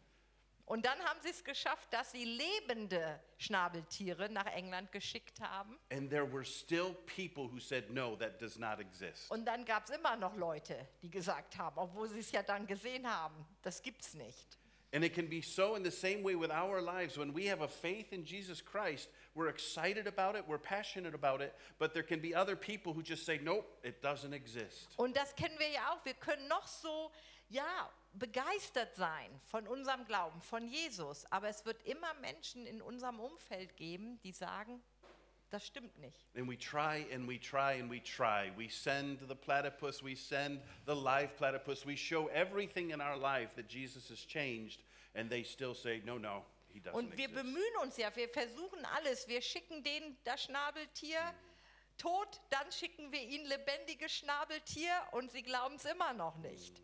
Und 0.66 0.86
dann 0.86 0.98
haben 1.00 1.20
sie 1.20 1.28
es 1.28 1.44
geschafft, 1.44 1.92
dass 1.92 2.12
sie 2.12 2.24
lebende 2.24 3.20
Schnabeltiere 3.36 4.30
nach 4.30 4.46
England 4.46 4.90
geschickt 4.92 5.40
haben. 5.40 5.78
And 5.90 6.08
there 6.08 6.30
were 6.30 6.44
still 6.44 6.94
people 7.04 7.50
who 7.50 7.60
said, 7.60 7.90
no, 7.90 8.16
that 8.16 8.40
does 8.40 8.58
not 8.58 8.80
exist. 8.80 9.30
Und 9.30 9.44
dann 9.44 9.64
gab 9.64 9.84
es 9.84 9.90
immer 9.90 10.16
noch 10.16 10.34
Leute, 10.36 10.88
die 11.02 11.10
gesagt 11.10 11.58
haben, 11.58 11.76
obwohl 11.78 12.08
sie 12.08 12.20
es 12.20 12.32
ja 12.32 12.42
dann 12.42 12.66
gesehen 12.66 13.06
haben, 13.06 13.46
das 13.62 13.82
gibt's 13.82 14.14
nicht. 14.14 14.58
And 14.94 15.04
it 15.04 15.12
can 15.12 15.28
be 15.28 15.42
so 15.42 15.74
in 15.74 15.84
the 15.84 15.90
same 15.90 16.22
way 16.22 16.34
with 16.34 16.50
our 16.50 16.80
lives. 16.80 17.18
When 17.18 17.34
we 17.34 17.50
have 17.50 17.60
a 17.60 17.68
faith 17.68 18.12
in 18.12 18.24
Jesus 18.24 18.64
Christ, 18.64 19.10
we're 19.34 19.48
excited 19.48 20.06
about 20.06 20.36
it, 20.36 20.44
we're 20.46 20.58
passionate 20.58 21.14
about 21.14 21.40
it, 21.40 21.54
but 21.78 21.92
there 21.92 22.02
can 22.02 22.20
be 22.20 22.34
other 22.34 22.56
people 22.56 22.92
who 22.92 23.02
just 23.02 23.26
say, 23.26 23.40
nope, 23.42 23.66
it 23.82 24.02
doesn't 24.02 24.32
exist. 24.32 24.88
Und 24.96 25.14
das 25.16 25.34
kennen 25.34 25.58
wir 25.58 25.68
ja 25.68 25.92
auch. 25.92 26.04
Wir 26.04 26.14
können 26.14 26.46
noch 26.48 26.66
so, 26.66 27.10
ja, 27.48 27.90
begeistert 28.12 28.94
sein 28.94 29.28
von 29.44 29.66
unserem 29.66 30.04
Glauben, 30.06 30.40
von 30.40 30.66
Jesus. 30.68 31.24
Aber 31.30 31.48
es 31.48 31.64
wird 31.64 31.82
immer 31.84 32.14
Menschen 32.14 32.66
in 32.66 32.80
unserem 32.80 33.18
Umfeld 33.18 33.76
geben, 33.76 34.20
die 34.22 34.32
sagen, 34.32 34.80
das 35.50 35.66
stimmt 35.66 35.96
nicht. 35.98 36.26
And 36.36 36.48
we 36.48 36.56
try 36.56 37.06
and 37.12 37.28
we 37.28 37.38
try 37.38 37.80
and 37.80 37.90
we 37.90 38.00
try. 38.00 38.50
We 38.56 38.68
send 38.68 39.20
the 39.28 39.34
platypus, 39.34 40.02
we 40.02 40.16
send 40.16 40.60
the 40.86 40.94
live 40.94 41.36
platypus, 41.36 41.84
we 41.86 41.96
show 41.96 42.28
everything 42.28 42.90
in 42.90 43.00
our 43.00 43.16
life 43.16 43.54
that 43.56 43.68
Jesus 43.68 44.08
has 44.10 44.18
changed, 44.18 44.82
and 45.14 45.30
they 45.30 45.44
still 45.44 45.74
say, 45.74 46.02
no, 46.04 46.18
no, 46.18 46.42
Und 46.92 47.16
wir 47.16 47.26
exist. 47.26 47.34
bemühen 47.34 47.76
uns 47.82 47.96
ja, 47.96 48.14
wir 48.14 48.28
versuchen 48.28 48.84
alles. 48.96 49.28
Wir 49.28 49.40
schicken 49.40 49.82
denen 49.82 50.16
das 50.24 50.44
Schnabeltier 50.44 51.20
tot, 51.96 52.40
dann 52.50 52.70
schicken 52.72 53.12
wir 53.12 53.22
ihnen 53.22 53.46
lebendiges 53.46 54.12
Schnabeltier 54.12 54.92
und 55.12 55.30
sie 55.30 55.42
glauben 55.42 55.76
es 55.76 55.84
immer 55.84 56.12
noch 56.12 56.36
nicht. 56.38 56.82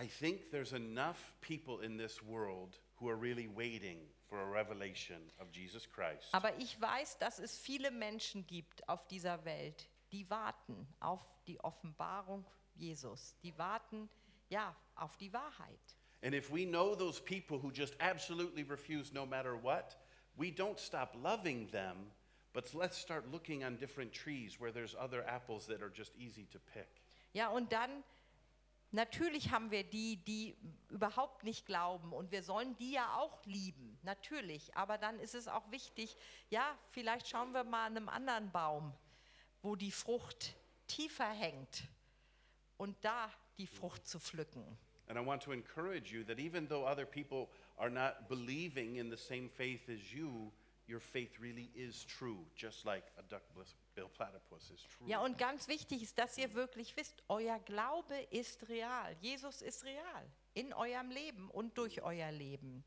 I 0.00 0.06
think 0.06 0.50
there's 0.50 0.72
enough 0.72 1.34
people 1.40 1.84
in 1.84 1.98
this 1.98 2.22
world 2.22 2.80
who 3.00 3.08
are 3.08 3.20
really 3.20 3.48
waiting 3.48 4.08
for 4.28 4.38
a 4.38 4.44
revelation 4.44 5.32
of 5.40 5.48
Jesus 5.52 5.88
Christ. 5.90 6.32
Aber 6.32 6.56
ich 6.58 6.80
weiß, 6.80 7.18
dass 7.18 7.40
es 7.40 7.58
viele 7.58 7.90
Menschen 7.90 8.46
gibt 8.46 8.88
auf 8.88 9.08
dieser 9.08 9.44
Welt, 9.44 9.88
die 10.12 10.30
warten 10.30 10.86
auf 11.00 11.20
die 11.48 11.58
Offenbarung 11.60 12.46
Jesus. 12.74 13.34
Die 13.42 13.56
warten 13.58 14.08
ja 14.48 14.76
auf 14.94 15.16
die 15.16 15.32
Wahrheit. 15.32 15.97
And 16.22 16.34
if 16.34 16.50
we 16.50 16.64
know 16.64 16.94
those 16.94 17.20
people 17.20 17.58
who 17.58 17.70
just 17.70 17.94
absolutely 18.00 18.64
refuse 18.64 19.12
no 19.12 19.24
matter 19.24 19.56
what, 19.56 19.96
we 20.36 20.50
don't 20.50 20.78
stop 20.78 21.14
loving 21.22 21.68
them, 21.70 21.96
but 22.52 22.74
let's 22.74 22.96
start 22.96 23.30
looking 23.30 23.64
on 23.64 23.76
different 23.76 24.12
trees 24.12 24.58
where 24.58 24.72
there's 24.72 24.96
other 24.98 25.24
apples 25.28 25.66
that 25.66 25.82
are 25.82 25.90
just 25.90 26.12
easy 26.16 26.46
to 26.52 26.58
pick. 26.74 26.88
Ja, 27.32 27.48
und 27.48 27.72
dann 27.72 28.02
natürlich 28.90 29.50
haben 29.50 29.70
wir 29.70 29.84
die, 29.84 30.16
die 30.16 30.56
überhaupt 30.88 31.44
nicht 31.44 31.66
glauben 31.66 32.12
und 32.12 32.32
wir 32.32 32.42
sollen 32.42 32.76
die 32.78 32.92
ja 32.92 33.16
auch 33.16 33.44
lieben, 33.44 33.98
natürlich. 34.02 34.76
Aber 34.76 34.98
dann 34.98 35.20
ist 35.20 35.34
es 35.34 35.46
auch 35.46 35.70
wichtig, 35.70 36.16
ja, 36.50 36.76
vielleicht 36.90 37.28
schauen 37.28 37.52
wir 37.52 37.64
mal 37.64 37.86
an 37.86 37.96
einem 37.96 38.08
anderen 38.08 38.50
Baum, 38.50 38.92
wo 39.62 39.76
die 39.76 39.92
Frucht 39.92 40.56
tiefer 40.88 41.30
hängt 41.30 41.84
und 42.76 42.96
da 43.04 43.30
die 43.58 43.66
Frucht 43.66 44.06
zu 44.06 44.18
pflücken. 44.18 44.64
And 45.08 45.18
I 45.18 45.22
want 45.22 45.40
to 45.42 45.52
encourage 45.52 46.12
you 46.12 46.22
that 46.24 46.38
even 46.38 46.66
though 46.66 46.84
other 46.84 47.06
people 47.06 47.48
are 47.78 47.90
not 47.90 48.28
believing 48.28 48.96
in 48.96 49.08
the 49.08 49.16
same 49.16 49.48
faith 49.48 49.88
as 49.88 50.12
you, 50.12 50.52
your 50.86 51.00
faith 51.00 51.38
really 51.40 51.70
is 51.74 52.04
true, 52.04 52.38
just 52.54 52.84
like 52.84 53.04
a 53.18 53.22
duck-billed 53.22 54.12
platypus 54.14 54.70
is 54.72 54.82
true. 54.82 55.06
Ja, 55.06 55.20
und 55.20 55.38
ganz 55.38 55.68
wichtig 55.68 56.02
ist, 56.02 56.18
dass 56.18 56.36
ihr 56.38 56.52
wirklich 56.54 56.96
wisst, 56.96 57.22
euer 57.28 57.58
Glaube 57.60 58.18
ist 58.30 58.68
real. 58.68 59.16
Jesus 59.20 59.62
ist 59.62 59.84
real 59.84 60.26
in 60.54 60.72
eurem 60.72 61.10
Leben 61.10 61.50
und 61.50 61.76
durch 61.76 62.02
euer 62.02 62.32
Leben. 62.32 62.84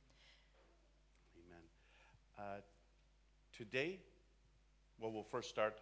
Amen. 1.36 1.70
Uh, 2.38 2.62
today, 3.56 4.00
well, 4.98 5.12
we'll 5.12 5.24
first 5.24 5.50
start. 5.50 5.82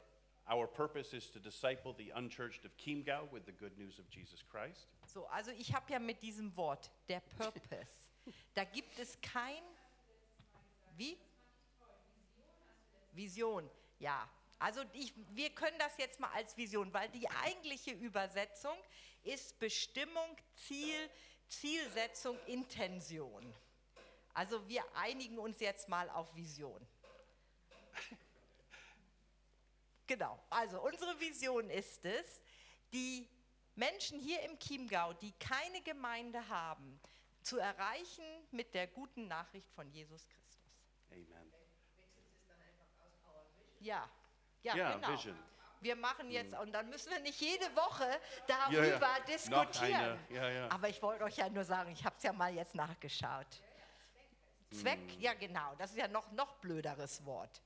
Our 0.51 0.65
purpose 0.65 1.13
is 1.13 1.29
to 1.32 1.39
disciple 1.39 1.94
the 1.98 2.12
unchurched 2.15 2.65
of 2.65 2.75
Chiemgau 2.77 3.32
with 3.32 3.46
the 3.46 3.51
good 3.51 3.77
news 3.77 4.00
of 4.00 4.10
Jesus 4.10 4.44
Christ. 4.51 4.88
So, 5.06 5.27
also 5.32 5.51
ich 5.51 5.74
habe 5.74 5.91
ja 5.91 6.00
mit 6.00 6.22
diesem 6.24 6.56
Wort, 6.58 6.89
der 7.08 7.22
Purpose, 7.38 8.10
da 8.56 8.63
gibt 8.63 8.98
es 8.98 9.20
kein, 9.22 9.62
wie? 10.98 11.18
Vision, 13.13 13.70
ja. 14.00 14.27
Also 14.58 14.82
ich, 14.94 15.13
wir 15.32 15.51
können 15.51 15.77
das 15.77 15.98
jetzt 15.98 16.20
mal 16.20 16.32
als 16.34 16.58
Vision, 16.58 16.91
weil 16.94 17.10
die 17.10 17.29
eigentliche 17.29 17.91
Übersetzung 17.91 18.75
ist 19.24 19.58
Bestimmung, 19.60 20.36
Ziel, 20.53 21.10
Zielsetzung, 21.48 22.38
Intention. 22.48 23.53
Also 24.34 24.68
wir 24.68 24.84
einigen 24.96 25.38
uns 25.38 25.60
jetzt 25.60 25.89
mal 25.89 26.10
auf 26.10 26.36
Vision. 26.36 26.86
Genau, 30.10 30.39
also 30.50 30.82
unsere 30.82 31.20
Vision 31.20 31.70
ist 31.70 32.04
es, 32.04 32.42
die 32.92 33.30
Menschen 33.75 34.20
hier 34.20 34.42
im 34.42 34.58
Chiemgau, 34.58 35.13
die 35.13 35.32
keine 35.34 35.84
Gemeinde 35.84 36.50
haben, 36.50 37.00
zu 37.44 37.60
erreichen 37.60 38.25
mit 38.50 38.74
der 38.74 38.88
guten 38.88 39.28
Nachricht 39.28 39.72
von 39.72 39.88
Jesus 39.92 40.28
Christus. 40.28 40.74
Amen. 41.12 41.54
Ja, 43.82 44.10
ja, 44.63 44.75
Ja, 44.75 44.96
genau. 44.96 45.13
Vision. 45.13 45.38
Wir 45.80 45.96
machen 45.96 46.32
jetzt, 46.32 46.58
und 46.58 46.72
dann 46.72 46.89
müssen 46.89 47.12
wir 47.12 47.20
nicht 47.20 47.39
jede 47.39 47.74
Woche 47.75 48.20
darüber 48.48 48.82
ja. 48.89 49.20
Diskutieren. 49.20 50.20
ja, 50.32 50.50
ja. 50.50 50.72
Aber 50.72 50.89
ich 50.89 51.00
wollte 51.04 51.24
euch 51.24 51.38
ja 51.38 51.50
nur 51.50 51.63
sagen, 51.63 51.91
ich 51.91 52.04
habe 52.04 52.15
es 52.17 52.24
ja 52.24 52.34
mal 52.34 52.52
jetzt 52.52 52.74
nachgeschaut. 52.74 53.62
Zweck, 54.72 55.00
Hm. 55.00 55.19
ja 55.22 55.34
genau, 55.36 55.76
das 55.76 55.91
ist 55.91 55.98
ja 55.98 56.08
noch 56.08 56.32
noch 56.32 56.56
blöderes 56.56 57.24
Wort. 57.26 57.62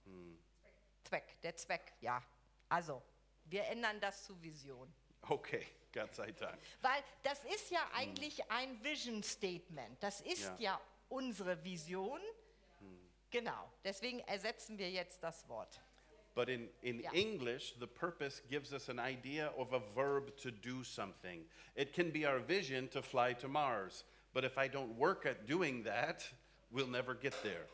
Zweck, 1.04 1.42
der 1.42 1.56
Zweck, 1.56 1.94
ja. 2.02 2.22
Also, 2.70 3.02
wir 3.46 3.66
ändern 3.66 4.00
das 4.00 4.24
zu 4.24 4.42
Vision. 4.42 4.92
Okay, 5.28 5.66
Gott 5.94 6.14
sei 6.16 6.32
Dank. 6.32 6.60
Weil 6.82 7.04
das 7.24 7.44
ist 7.46 7.72
ja 7.72 7.80
eigentlich 7.94 8.50
ein 8.52 8.82
Vision 8.84 9.22
Statement. 9.24 10.02
Das 10.02 10.22
ist 10.22 10.44
Ja. 10.44 10.56
ja, 10.60 10.82
unsere 11.10 11.64
Vision. 11.64 12.20
Genau, 13.30 13.72
deswegen 13.84 14.20
ersetzen 14.22 14.78
wir 14.78 14.92
jetzt 14.92 15.24
das 15.24 15.48
Wort. 15.50 15.82
But 16.36 16.50
in, 16.50 16.70
in 16.82 17.00
Yeah. 17.00 17.12
English, 17.14 17.76
the 17.80 17.88
purpose 17.88 18.42
gives 18.50 18.74
us 18.74 18.90
an 18.90 19.00
idea 19.00 19.52
of 19.56 19.72
a 19.74 19.80
verb 19.96 20.36
to 20.38 20.50
do 20.52 20.84
something. 20.84 21.48
It 21.76 21.94
can 21.94 22.12
be 22.12 22.28
our 22.28 22.40
vision 22.40 22.90
to 22.90 23.02
fly 23.02 23.34
to 23.36 23.48
Mars, 23.48 24.04
but 24.34 24.44
if 24.44 24.58
I 24.58 24.68
don't 24.68 24.96
work 24.98 25.26
at 25.26 25.48
doing 25.48 25.84
that, 25.84 26.24
we'll 26.72 26.90
never 26.90 27.14
get 27.16 27.34
there. 27.44 27.68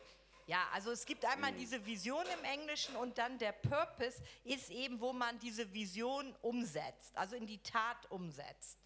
Ja, 0.50 0.66
also 0.72 0.90
es 0.90 1.06
gibt 1.06 1.24
einmal 1.24 1.52
diese 1.52 1.86
Vision 1.86 2.24
im 2.36 2.42
Englischen 2.44 2.96
und 2.96 3.16
dann 3.18 3.38
der 3.38 3.52
Purpose 3.52 4.20
ist 4.42 4.68
eben, 4.72 5.00
wo 5.00 5.12
man 5.12 5.38
diese 5.38 5.72
Vision 5.72 6.34
umsetzt, 6.42 7.16
also 7.16 7.36
in 7.36 7.46
die 7.46 7.62
Tat 7.62 8.10
umsetzt. 8.10 8.76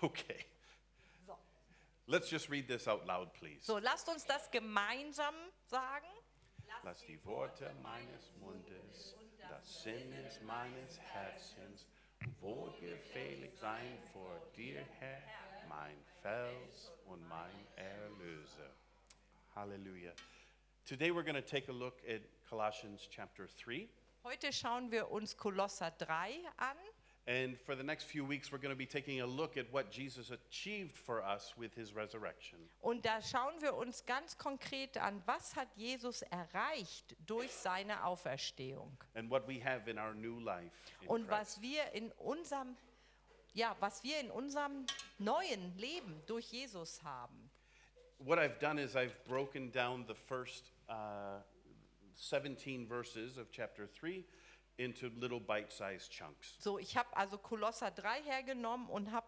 Okay, 0.00 0.44
So, 1.26 1.36
let's 2.06 2.30
just 2.30 2.48
read 2.48 2.68
this 2.68 2.86
out 2.86 3.04
loud, 3.04 3.32
please. 3.32 3.64
so 3.64 3.78
lasst 3.78 4.08
uns 4.08 4.24
das 4.26 4.48
gemeinsam 4.52 5.34
sagen. 5.66 6.06
Lass 6.84 7.04
die 7.06 7.18
Worte 7.24 7.74
meines 7.82 8.30
Mundes, 8.38 9.16
das 9.40 9.82
Sinnes 9.82 10.40
meines 10.42 11.00
Herzens, 11.00 11.88
wohlgefällig 12.38 13.58
sein 13.58 13.98
vor 14.12 14.38
dir, 14.56 14.86
Herr, 15.00 15.20
mein 15.68 15.96
Fels 16.22 16.92
und 17.06 17.26
mein 17.26 17.66
Erlöser. 17.74 18.70
Hallelujah. 19.58 20.12
Today 20.86 21.10
we're 21.10 21.24
going 21.24 21.34
to 21.34 21.42
take 21.42 21.66
a 21.66 21.72
look 21.72 21.98
at 22.08 22.20
Colossians 22.48 23.08
chapter 23.10 23.48
3. 23.48 23.88
Heute 24.24 24.52
schauen 24.52 24.92
wir 24.92 25.10
uns 25.10 25.36
Kolosser 25.36 25.90
3 25.98 26.06
an. 26.58 26.76
And 27.26 27.58
for 27.58 27.74
the 27.74 27.82
next 27.82 28.04
few 28.04 28.24
weeks, 28.24 28.52
we're 28.52 28.60
going 28.60 28.72
to 28.72 28.78
be 28.78 28.86
taking 28.86 29.20
a 29.20 29.26
look 29.26 29.56
at 29.56 29.66
what 29.72 29.90
Jesus 29.90 30.30
achieved 30.30 30.96
for 30.96 31.24
us 31.24 31.54
with 31.58 31.74
his 31.74 31.92
resurrection. 31.92 32.58
Und 32.82 33.04
da 33.04 33.20
schauen 33.20 33.60
wir 33.60 33.74
uns 33.74 34.06
ganz 34.06 34.38
konkret 34.38 34.96
an, 34.96 35.20
was 35.26 35.56
hat 35.56 35.68
Jesus 35.74 36.22
erreicht 36.22 37.16
durch 37.26 37.50
seine 37.50 38.04
Auferstehung 38.04 38.96
and 39.16 39.28
what 39.28 39.48
we 39.48 39.58
have 39.58 39.90
in 39.90 39.98
our 39.98 40.14
new 40.14 40.38
life. 40.38 40.70
und 41.08 41.26
Christ. 41.26 41.56
was 41.56 41.62
wir 41.62 41.92
in 41.94 42.12
unserem 42.12 42.76
ja, 43.54 43.74
was 43.80 44.04
wir 44.04 44.20
in 44.20 44.30
unserem 44.30 44.86
neuen 45.18 45.76
Leben 45.78 46.22
durch 46.26 46.46
Jesus 46.52 47.02
haben. 47.02 47.47
What 48.24 48.38
I've 48.38 48.58
done 48.58 48.78
is 48.78 48.96
I've 48.96 49.16
broken 49.26 49.70
down 49.70 50.04
the 50.06 50.14
first 50.14 50.70
uh, 50.88 51.40
17 52.16 52.86
verses 52.86 53.38
of 53.38 53.50
chapter 53.52 53.86
3 53.86 54.24
into 54.78 55.10
little 55.18 55.40
bite 55.40 55.72
sized 55.72 56.10
chunks. 56.10 56.54
So, 56.58 56.78
ich 56.78 56.96
habe 56.96 57.08
also 57.16 57.38
Kolosser 57.38 57.90
3 57.90 58.22
hergenommen 58.22 58.88
und 58.88 59.12
habe 59.12 59.26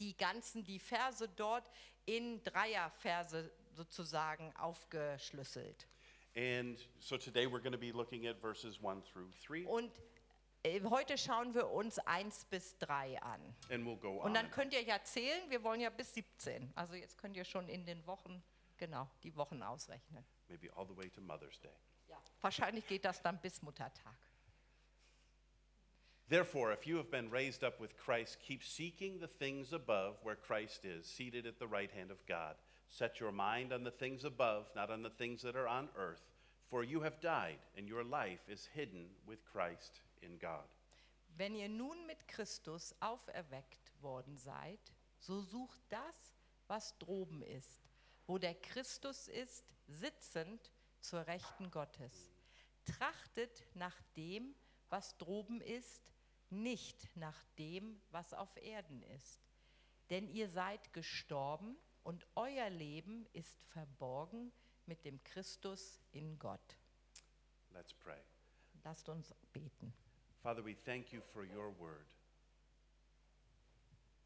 die 0.00 0.16
ganzen 0.16 0.64
die 0.64 0.78
Verse 0.78 1.28
dort 1.36 1.64
in 2.06 2.42
Dreierverse 2.42 3.50
sozusagen 3.72 4.52
aufgeschlüsselt. 4.56 5.86
And 6.36 6.78
so 7.00 7.16
today 7.16 7.46
we're 7.46 7.60
going 7.60 7.72
to 7.72 7.78
be 7.78 7.92
looking 7.92 8.26
at 8.26 8.40
verses 8.40 8.78
1 8.82 9.02
through 9.02 9.30
3, 9.46 9.66
Und 9.66 9.90
heute 10.66 11.16
schauen 11.16 11.54
wir 11.54 11.70
uns 11.70 11.98
1 12.00 12.44
bis 12.46 12.76
3 12.78 13.22
an. 13.22 13.40
we'll 13.70 13.96
Und 14.20 14.34
dann 14.34 14.50
könnt 14.50 14.74
ihr 14.74 14.82
ja 14.82 15.02
zählen, 15.02 15.48
wir 15.48 15.62
wollen 15.62 15.80
ja 15.80 15.90
bis 15.90 16.12
17. 16.14 16.72
Also 16.74 16.94
jetzt 16.94 17.16
könnt 17.16 17.36
ihr 17.36 17.44
schon 17.44 17.68
in 17.68 17.86
den 17.86 18.06
Wochen, 18.06 18.42
genau, 18.76 19.08
die 19.22 19.34
Wochen 19.36 19.62
ausrechnen. 19.62 20.24
Maybe 20.48 20.70
all 20.76 20.86
the 20.86 20.96
way 20.96 21.08
to 21.08 21.20
Mother's 21.20 21.58
Day. 21.60 21.72
Wahrscheinlich 22.42 22.86
geht 22.86 23.04
das 23.04 23.22
dann 23.22 23.40
bis 23.40 23.62
Muttertag. 23.62 24.14
Therefore, 26.28 26.72
if 26.72 26.86
you 26.86 26.96
have 26.96 27.10
been 27.10 27.30
raised 27.30 27.64
up 27.64 27.80
with 27.80 27.96
Christ, 27.96 28.38
keep 28.40 28.62
seeking 28.62 29.18
the 29.18 29.26
things 29.26 29.72
above 29.72 30.18
where 30.22 30.36
Christ 30.36 30.84
is, 30.84 31.06
seated 31.06 31.44
at 31.46 31.58
the 31.58 31.66
right 31.66 31.90
hand 31.90 32.10
of 32.10 32.24
God. 32.26 32.54
Set 32.88 33.18
your 33.18 33.32
mind 33.32 33.72
on 33.72 33.82
the 33.82 33.90
things 33.90 34.24
above, 34.24 34.70
not 34.76 34.90
on 34.90 35.02
the 35.02 35.10
things 35.10 35.42
that 35.42 35.56
are 35.56 35.66
on 35.66 35.88
earth. 35.96 36.22
For 36.68 36.84
you 36.84 37.00
have 37.00 37.20
died, 37.20 37.58
and 37.76 37.88
your 37.88 38.04
life 38.04 38.48
is 38.48 38.68
hidden 38.74 39.06
with 39.26 39.44
Christ 39.44 40.02
in 40.22 40.38
God. 40.38 40.68
Wenn 41.28 41.54
ihr 41.54 41.68
nun 41.68 42.06
mit 42.06 42.28
Christus 42.28 42.94
auferweckt 43.00 43.92
worden 44.02 44.36
seid, 44.36 44.80
so 45.18 45.40
sucht 45.40 45.80
das, 45.88 46.34
was 46.66 46.96
droben 46.98 47.42
ist, 47.42 47.88
wo 48.26 48.38
der 48.38 48.54
Christus 48.54 49.28
ist, 49.28 49.64
sitzend 49.86 50.70
zur 51.00 51.26
Rechten 51.26 51.70
Gottes. 51.70 52.32
Trachtet 52.84 53.66
nach 53.74 54.00
dem, 54.16 54.54
was 54.88 55.16
droben 55.18 55.60
ist, 55.60 56.12
nicht 56.50 57.16
nach 57.16 57.44
dem, 57.58 58.00
was 58.10 58.34
auf 58.34 58.56
Erden 58.56 59.02
ist. 59.02 59.40
Denn 60.10 60.28
ihr 60.28 60.48
seid 60.48 60.92
gestorben 60.92 61.76
und 62.02 62.26
euer 62.34 62.70
Leben 62.70 63.26
ist 63.32 63.62
verborgen 63.64 64.52
mit 64.86 65.04
dem 65.04 65.22
Christus 65.22 66.00
in 66.10 66.38
Gott. 66.38 66.78
Let's 67.70 67.94
pray. 67.94 68.20
Lasst 68.82 69.08
uns 69.08 69.32
beten. 69.52 69.94
Father, 70.42 70.62
we 70.62 70.74
thank 70.86 71.12
you 71.12 71.20
for 71.34 71.44
your 71.44 71.70
word. 71.78 72.06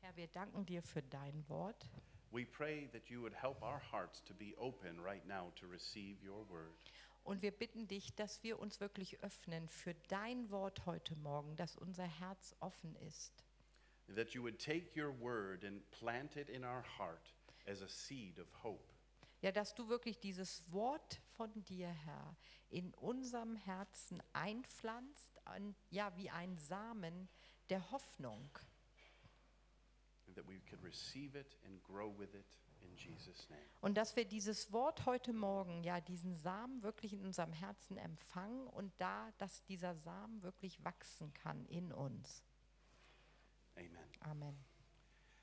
Herr, 0.01 0.17
wir 0.17 0.29
danken 0.29 0.65
dir 0.65 0.83
für 0.83 1.03
dein 1.03 1.45
Wort. 1.49 1.89
We 2.31 2.45
pray 2.45 2.89
that 2.93 3.11
you 3.11 3.21
would 3.21 3.35
help 3.35 3.63
our 3.63 3.81
hearts 3.91 4.23
to 4.25 4.35
be 4.35 4.55
open 4.57 5.01
right 5.01 5.27
now 5.27 5.53
to 5.57 5.67
receive 5.67 6.17
your 6.23 6.45
word. 6.49 6.75
Und 7.25 7.43
wir 7.43 7.51
bitten 7.51 7.89
dich, 7.89 8.15
dass 8.15 8.43
wir 8.45 8.61
uns 8.61 8.81
wirklich 8.81 9.23
öffnen 9.25 9.69
für 9.69 9.95
dein 10.09 10.51
Wort 10.51 10.87
heute 10.87 11.17
Morgen, 11.17 11.57
dass 11.57 11.77
unser 11.77 12.07
Herz 12.07 12.55
offen 12.61 12.95
ist. 12.97 13.45
That 14.15 14.35
you 14.35 14.43
would 14.43 14.59
take 14.59 14.97
your 14.97 15.11
word 15.19 15.65
and 15.65 15.83
plant 15.91 16.37
it 16.37 16.49
in 16.49 16.65
our 16.65 16.85
heart 16.99 17.35
as 17.67 17.83
a 17.83 17.89
seed 17.89 18.39
of 18.39 18.47
hope. 18.63 18.94
Ja, 19.45 19.53
dass 19.53 19.75
du 19.75 19.91
wirklich 19.91 20.19
dieses 20.19 20.73
Wort 20.73 21.21
von 21.37 21.53
dir, 21.65 21.89
Herr, 21.89 22.35
in 22.71 22.95
unserem 22.95 23.57
Herzen 23.57 24.23
einpflanzt, 24.33 25.39
an, 25.47 25.77
ja, 25.91 26.17
wie 26.17 26.31
ein 26.31 26.57
Samen 26.57 27.29
der 27.69 27.91
Hoffnung. 27.91 28.49
Und 33.83 33.95
dass 33.99 34.17
wir 34.17 34.25
dieses 34.25 34.73
Wort 34.73 35.05
heute 35.05 35.35
Morgen, 35.35 35.85
ja, 35.85 36.01
diesen 36.01 36.35
Samen 36.35 36.83
wirklich 36.83 37.13
in 37.13 37.23
unserem 37.23 37.53
Herzen 37.53 37.99
empfangen 37.99 38.67
und 38.69 38.99
da, 38.99 39.31
dass 39.37 39.63
dieser 39.67 39.95
Samen 39.95 40.43
wirklich 40.43 40.83
wachsen 40.83 41.35
kann 41.35 41.67
in 41.67 41.93
uns. 41.93 42.43
Amen. 43.77 43.99
Amen. 44.21 44.57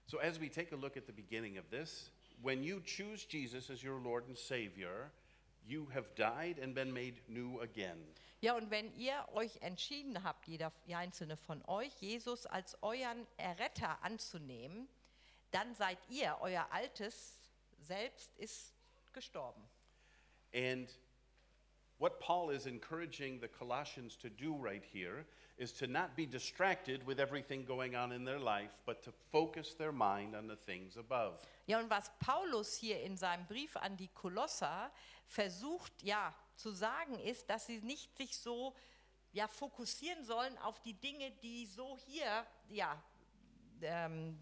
So, 0.07 0.19
as 0.19 0.41
we 0.41 0.49
take 0.49 0.73
a 0.73 0.75
look 0.75 0.97
at 0.97 1.05
the 1.05 1.13
beginning 1.13 1.59
of 1.59 1.69
this, 1.69 2.11
when 2.41 2.63
you 2.63 2.81
choose 2.85 3.25
Jesus 3.25 3.69
as 3.69 3.83
your 3.83 3.99
Lord 3.99 4.27
and 4.27 4.37
Savior, 4.37 5.11
you 5.67 5.87
have 5.93 6.15
died 6.15 6.59
and 6.61 6.73
been 6.73 6.93
made 6.93 7.21
new 7.27 7.59
again. 7.61 7.97
Ja, 8.41 8.55
und 8.55 8.71
wenn 8.71 8.91
ihr 8.97 9.23
euch 9.33 9.61
entschieden 9.61 10.23
habt, 10.23 10.47
jeder 10.47 10.71
einzelne 10.91 11.37
von 11.37 11.63
euch, 11.67 11.93
Jesus 12.01 12.47
als 12.47 12.75
euren 12.81 13.27
Erretter 13.37 14.03
anzunehmen, 14.03 14.87
dann 15.51 15.75
seid 15.75 15.99
ihr, 16.09 16.37
euer 16.41 16.67
altes 16.71 17.37
Selbst 17.79 18.35
ist 18.37 18.73
gestorben. 19.13 19.61
And 20.53 20.89
what 21.99 22.19
Paul 22.19 22.51
is 22.51 22.65
encouraging 22.65 23.39
the 23.39 23.47
Colossians 23.47 24.17
to 24.17 24.29
do 24.29 24.55
right 24.55 24.83
here 24.83 25.25
is 25.57 25.73
to 25.73 25.87
not 25.87 26.15
be 26.15 26.25
distracted 26.25 27.05
with 27.05 27.19
everything 27.19 27.65
going 27.65 27.95
on 27.95 28.11
in 28.11 28.25
their 28.25 28.39
life, 28.39 28.71
but 28.85 29.01
to 29.03 29.11
focus 29.31 29.75
their 29.75 29.91
mind 29.91 30.35
on 30.35 30.47
the 30.47 30.55
things 30.55 30.97
above. 30.97 31.39
Ja, 31.67 31.79
und 31.79 31.89
was 31.89 32.11
Paulus 32.19 32.75
hier 32.75 33.01
in 33.01 33.17
seinem 33.17 33.45
Brief 33.45 33.75
an 33.77 33.97
die 33.97 34.09
Kolosser 34.09 34.91
versucht, 35.27 35.93
ja, 36.01 36.33
zu 36.55 36.71
sagen, 36.71 37.19
ist, 37.19 37.49
dass 37.49 37.67
sie 37.67 37.81
nicht 37.81 38.15
sich 38.17 38.37
so 38.37 38.73
ja, 39.33 39.47
fokussieren 39.47 40.23
sollen 40.25 40.57
auf 40.59 40.81
die 40.81 40.93
Dinge, 40.93 41.31
die 41.43 41.65
so 41.65 41.97
hier 42.05 42.45
ja, 42.69 43.01
ähm, 43.81 44.37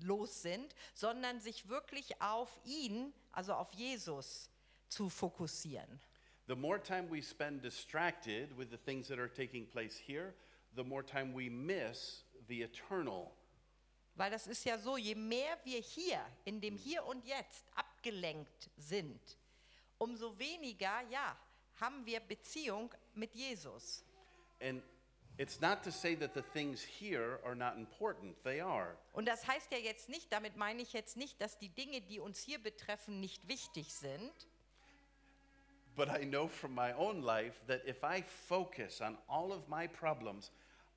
los 0.00 0.42
sind, 0.42 0.74
sondern 0.94 1.40
sich 1.40 1.68
wirklich 1.68 2.20
auf 2.20 2.58
ihn, 2.64 3.12
also 3.32 3.54
auf 3.54 3.72
Jesus, 3.74 4.50
zu 4.88 5.08
fokussieren. 5.08 6.00
The 6.46 6.56
more 6.56 6.78
time 6.78 7.08
we 7.08 7.22
spend 7.22 7.62
distracted 7.62 8.56
with 8.56 8.70
the 8.70 8.76
things 8.76 9.08
that 9.08 9.18
are 9.18 9.28
taking 9.28 9.66
place 9.66 9.96
here, 9.96 10.34
the 10.74 10.84
more 10.84 11.02
time 11.02 11.32
we 11.32 11.48
miss 11.48 12.24
the 12.48 12.62
eternal. 12.62 13.32
Weil 14.16 14.30
das 14.30 14.46
ist 14.46 14.64
ja 14.64 14.78
so, 14.78 14.96
je 14.96 15.14
mehr 15.14 15.58
wir 15.64 15.80
hier, 15.80 16.20
in 16.44 16.60
dem 16.60 16.76
Hier 16.76 17.04
und 17.04 17.24
Jetzt 17.24 17.64
abgelenkt 17.74 18.70
sind, 18.76 19.38
umso 19.98 20.38
weniger, 20.38 21.00
ja, 21.10 21.36
haben 21.80 22.04
wir 22.06 22.20
Beziehung 22.20 22.94
mit 23.14 23.34
Jesus. 23.34 24.04
And 24.60 24.82
it's 25.38 25.60
not 25.60 25.82
to 25.82 25.90
say 25.90 26.14
that 26.14 26.34
the 26.34 26.42
things 26.52 26.82
here 26.82 27.40
are 27.44 27.56
not 27.56 27.76
important, 27.76 28.36
they 28.44 28.60
are. 28.60 28.96
Und 29.14 29.26
das 29.26 29.46
heißt 29.46 29.72
ja 29.72 29.78
jetzt 29.78 30.08
nicht, 30.08 30.32
damit 30.32 30.56
meine 30.56 30.82
ich 30.82 30.92
jetzt 30.92 31.16
nicht, 31.16 31.40
dass 31.40 31.58
die 31.58 31.70
Dinge, 31.70 32.00
die 32.02 32.20
uns 32.20 32.38
hier 32.38 32.62
betreffen, 32.62 33.18
nicht 33.18 33.48
wichtig 33.48 33.94
sind. 33.94 34.32
But 35.96 36.10
I 36.10 36.24
know 36.24 36.48
from 36.48 36.74
my 36.74 36.92
own 36.92 37.22
life 37.22 37.60
that 37.66 37.82
if 37.86 38.02
I 38.02 38.22
focus 38.22 39.00
on 39.00 39.16
all 39.28 39.52
of 39.52 39.68
my 39.68 39.86
problems, 39.86 40.50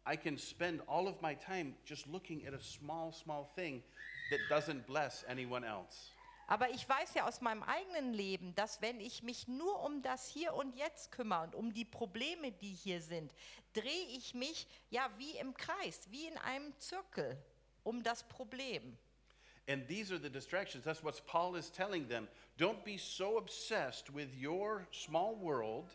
I 0.06 0.16
can 0.16 0.38
spend 0.38 0.82
all 0.88 1.08
of 1.08 1.22
my 1.22 1.36
time 1.36 1.76
just 1.86 2.08
looking 2.08 2.46
at 2.48 2.54
a 2.54 2.62
small, 2.62 3.12
small 3.12 3.50
thing 3.56 3.84
that 4.32 4.40
doesn't 4.50 4.88
bless 4.88 5.24
anyone 5.28 5.64
else. 5.64 6.12
Aber 6.50 6.70
ich 6.70 6.88
weiß 6.88 7.14
ja 7.14 7.28
aus 7.28 7.42
meinem 7.42 7.62
eigenen 7.64 8.14
Leben, 8.14 8.56
dass 8.56 8.82
wenn 8.82 9.02
ich 9.02 9.22
mich 9.22 9.50
nur 9.50 9.84
um 9.84 10.02
das 10.02 10.30
Hier 10.30 10.54
und 10.54 10.78
Jetzt 10.78 11.12
kümmere 11.12 11.44
und 11.44 11.56
um 11.56 11.74
die 11.74 11.84
Probleme, 11.84 12.54
die 12.54 12.74
hier 12.74 13.02
sind, 13.02 13.34
drehe 13.74 14.08
ich 14.16 14.34
mich 14.34 14.66
ja 14.90 15.10
wie 15.18 15.38
im 15.38 15.54
Kreis, 15.54 16.08
wie 16.10 16.26
in 16.26 16.38
einem 16.38 16.74
Zirkel 16.80 17.38
um 17.84 18.02
das 18.02 18.24
Problem. 18.24 18.98
And 19.68 19.86
these 19.88 20.12
are 20.14 20.18
the 20.18 20.30
distractions. 20.30 20.86
That's 20.86 21.04
what 21.04 21.22
Paul 21.28 21.56
is 21.56 21.70
telling 21.70 22.08
them. 22.08 22.28
Don't 22.58 22.84
be 22.86 22.98
so 22.98 23.38
obsessed 23.38 24.14
with 24.14 24.30
your 24.40 24.88
small 24.92 25.36
world 25.36 25.90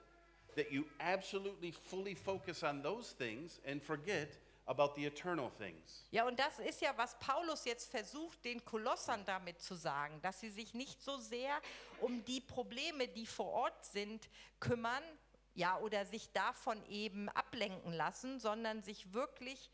that 0.57 0.71
you 0.71 0.85
absolutely 1.01 1.71
fully 1.71 2.15
focus 2.15 2.63
on 2.63 2.83
those 2.83 3.15
things 3.17 3.61
and 3.65 3.83
forget 3.83 4.37
about 4.69 4.95
the 4.95 5.07
eternal 5.07 5.51
things. 5.59 6.05
Ja, 6.11 6.27
und 6.27 6.39
das 6.39 6.59
ist 6.59 6.83
ja, 6.83 6.93
was 6.97 7.17
Paulus 7.19 7.65
jetzt 7.65 7.91
versucht, 7.91 8.45
den 8.45 8.65
Kolossern 8.65 9.25
damit 9.25 9.61
zu 9.61 9.75
sagen, 9.75 10.21
dass 10.23 10.41
sie 10.41 10.51
sich 10.51 10.75
nicht 10.75 11.03
so 11.03 11.17
sehr 11.19 11.61
um 12.01 12.25
die 12.27 12.41
Probleme, 12.41 13.09
die 13.09 13.27
vor 13.27 13.49
Ort 13.49 13.85
sind, 13.85 14.29
kümmern, 14.61 15.03
ja, 15.55 15.79
oder 15.79 16.07
sich 16.07 16.31
davon 16.33 16.85
eben 16.89 17.29
ablenken 17.31 17.93
lassen, 17.93 18.39
sondern 18.39 18.83
sich 18.83 19.13
wirklich 19.13 19.71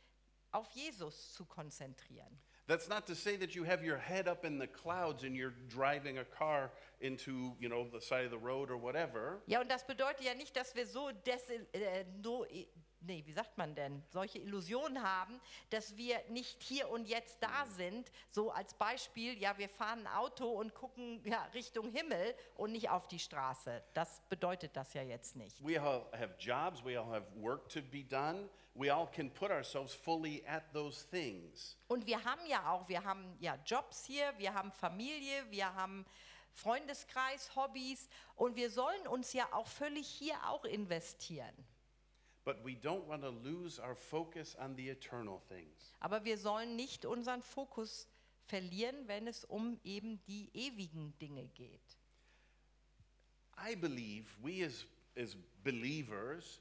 auf 0.53 0.71
Jesus 0.71 1.33
zu 1.35 1.45
konzentrieren. 1.45 2.41
That's 2.69 2.87
not 2.87 3.07
to 3.07 3.15
say 3.15 3.37
that 3.37 3.55
you 3.55 3.65
have 3.65 3.83
your 3.83 3.97
head 3.97 4.29
up 4.29 4.45
in 4.45 4.59
the 4.59 4.67
clouds 4.67 5.25
and 5.25 5.35
you're 5.35 5.55
driving 5.69 6.19
a 6.19 6.25
car 6.25 6.71
into, 7.01 7.53
you 7.59 7.71
know, 7.71 7.87
the 7.91 8.01
side 8.01 8.27
of 8.27 8.31
the 8.31 8.37
road 8.37 8.71
or 8.71 8.77
whatever. 8.77 9.41
Ja, 9.47 9.63
und 9.63 9.71
das 9.71 9.87
bedeutet 9.87 10.21
ja 10.27 10.35
nicht, 10.35 10.55
dass 10.55 10.75
wir 10.75 10.87
so, 10.87 11.09
äh, 11.09 12.05
nee, 13.01 13.23
wie 13.27 13.33
sagt 13.33 13.57
man 13.59 13.75
denn, 13.75 14.03
solche 14.11 14.39
Illusionen 14.39 15.03
haben, 15.03 15.41
dass 15.71 15.97
wir 15.97 16.21
nicht 16.29 16.63
hier 16.63 16.89
und 16.89 17.07
jetzt 17.07 17.43
da 17.43 17.67
sind. 17.67 18.11
So 18.31 18.51
als 18.51 18.75
Beispiel, 18.75 19.39
ja, 19.39 19.57
wir 19.59 19.69
fahren 19.69 20.07
ein 20.07 20.13
Auto 20.15 20.49
und 20.49 20.75
gucken 20.75 21.21
ja, 21.25 21.45
Richtung 21.55 21.91
Himmel 21.91 22.35
und 22.57 22.73
nicht 22.73 22.91
auf 22.91 23.09
die 23.09 23.19
Straße. 23.19 23.83
Das 23.95 24.21
bedeutet 24.29 24.77
das 24.77 24.95
ja 24.95 25.03
jetzt 25.03 25.37
nicht. 25.37 25.65
We 25.65 25.81
all 25.81 26.07
have 26.13 26.35
jobs, 26.39 26.85
we 26.85 26.99
all 26.99 27.07
have 27.07 27.27
work 27.37 27.69
to 27.71 27.81
be 27.83 28.05
done. 28.05 28.49
We 28.75 28.95
all 28.95 29.09
can 29.11 29.31
put 29.31 29.51
ourselves 29.51 29.93
fully 29.93 30.45
at 30.47 30.73
those 30.73 31.05
things. 31.11 31.77
Und 31.89 32.07
wir 32.07 32.25
haben 32.25 32.47
ja 32.47 32.71
auch, 32.71 32.89
wir 32.89 33.03
haben 33.03 33.37
ja 33.41 33.59
Jobs 33.67 34.05
hier, 34.05 34.33
wir 34.39 34.55
haben 34.55 34.71
Familie, 34.71 35.51
wir 35.51 35.75
haben 35.75 36.07
Freundeskreis, 36.53 37.55
Hobbys 37.57 38.09
und 38.37 38.57
wir 38.57 38.71
sollen 38.71 39.07
uns 39.09 39.33
ja 39.33 39.49
auch 39.53 39.67
völlig 39.67 40.07
hier 40.07 40.37
auch 40.49 40.65
investieren. 40.65 41.55
Aber 46.01 46.25
wir 46.25 46.39
sollen 46.39 46.77
nicht 46.77 47.05
unseren 47.05 47.43
Fokus 47.43 48.09
verlieren, 48.47 49.07
wenn 49.07 49.27
es 49.27 49.45
um 49.45 49.79
eben 49.85 50.23
die 50.25 50.51
ewigen 50.55 51.17
Dinge 51.19 51.47
geht. 51.49 51.99
I 53.59 53.75
believe 53.75 54.27
we 54.43 54.65
as, 54.65 54.87
as 55.17 55.37
believers 55.63 56.61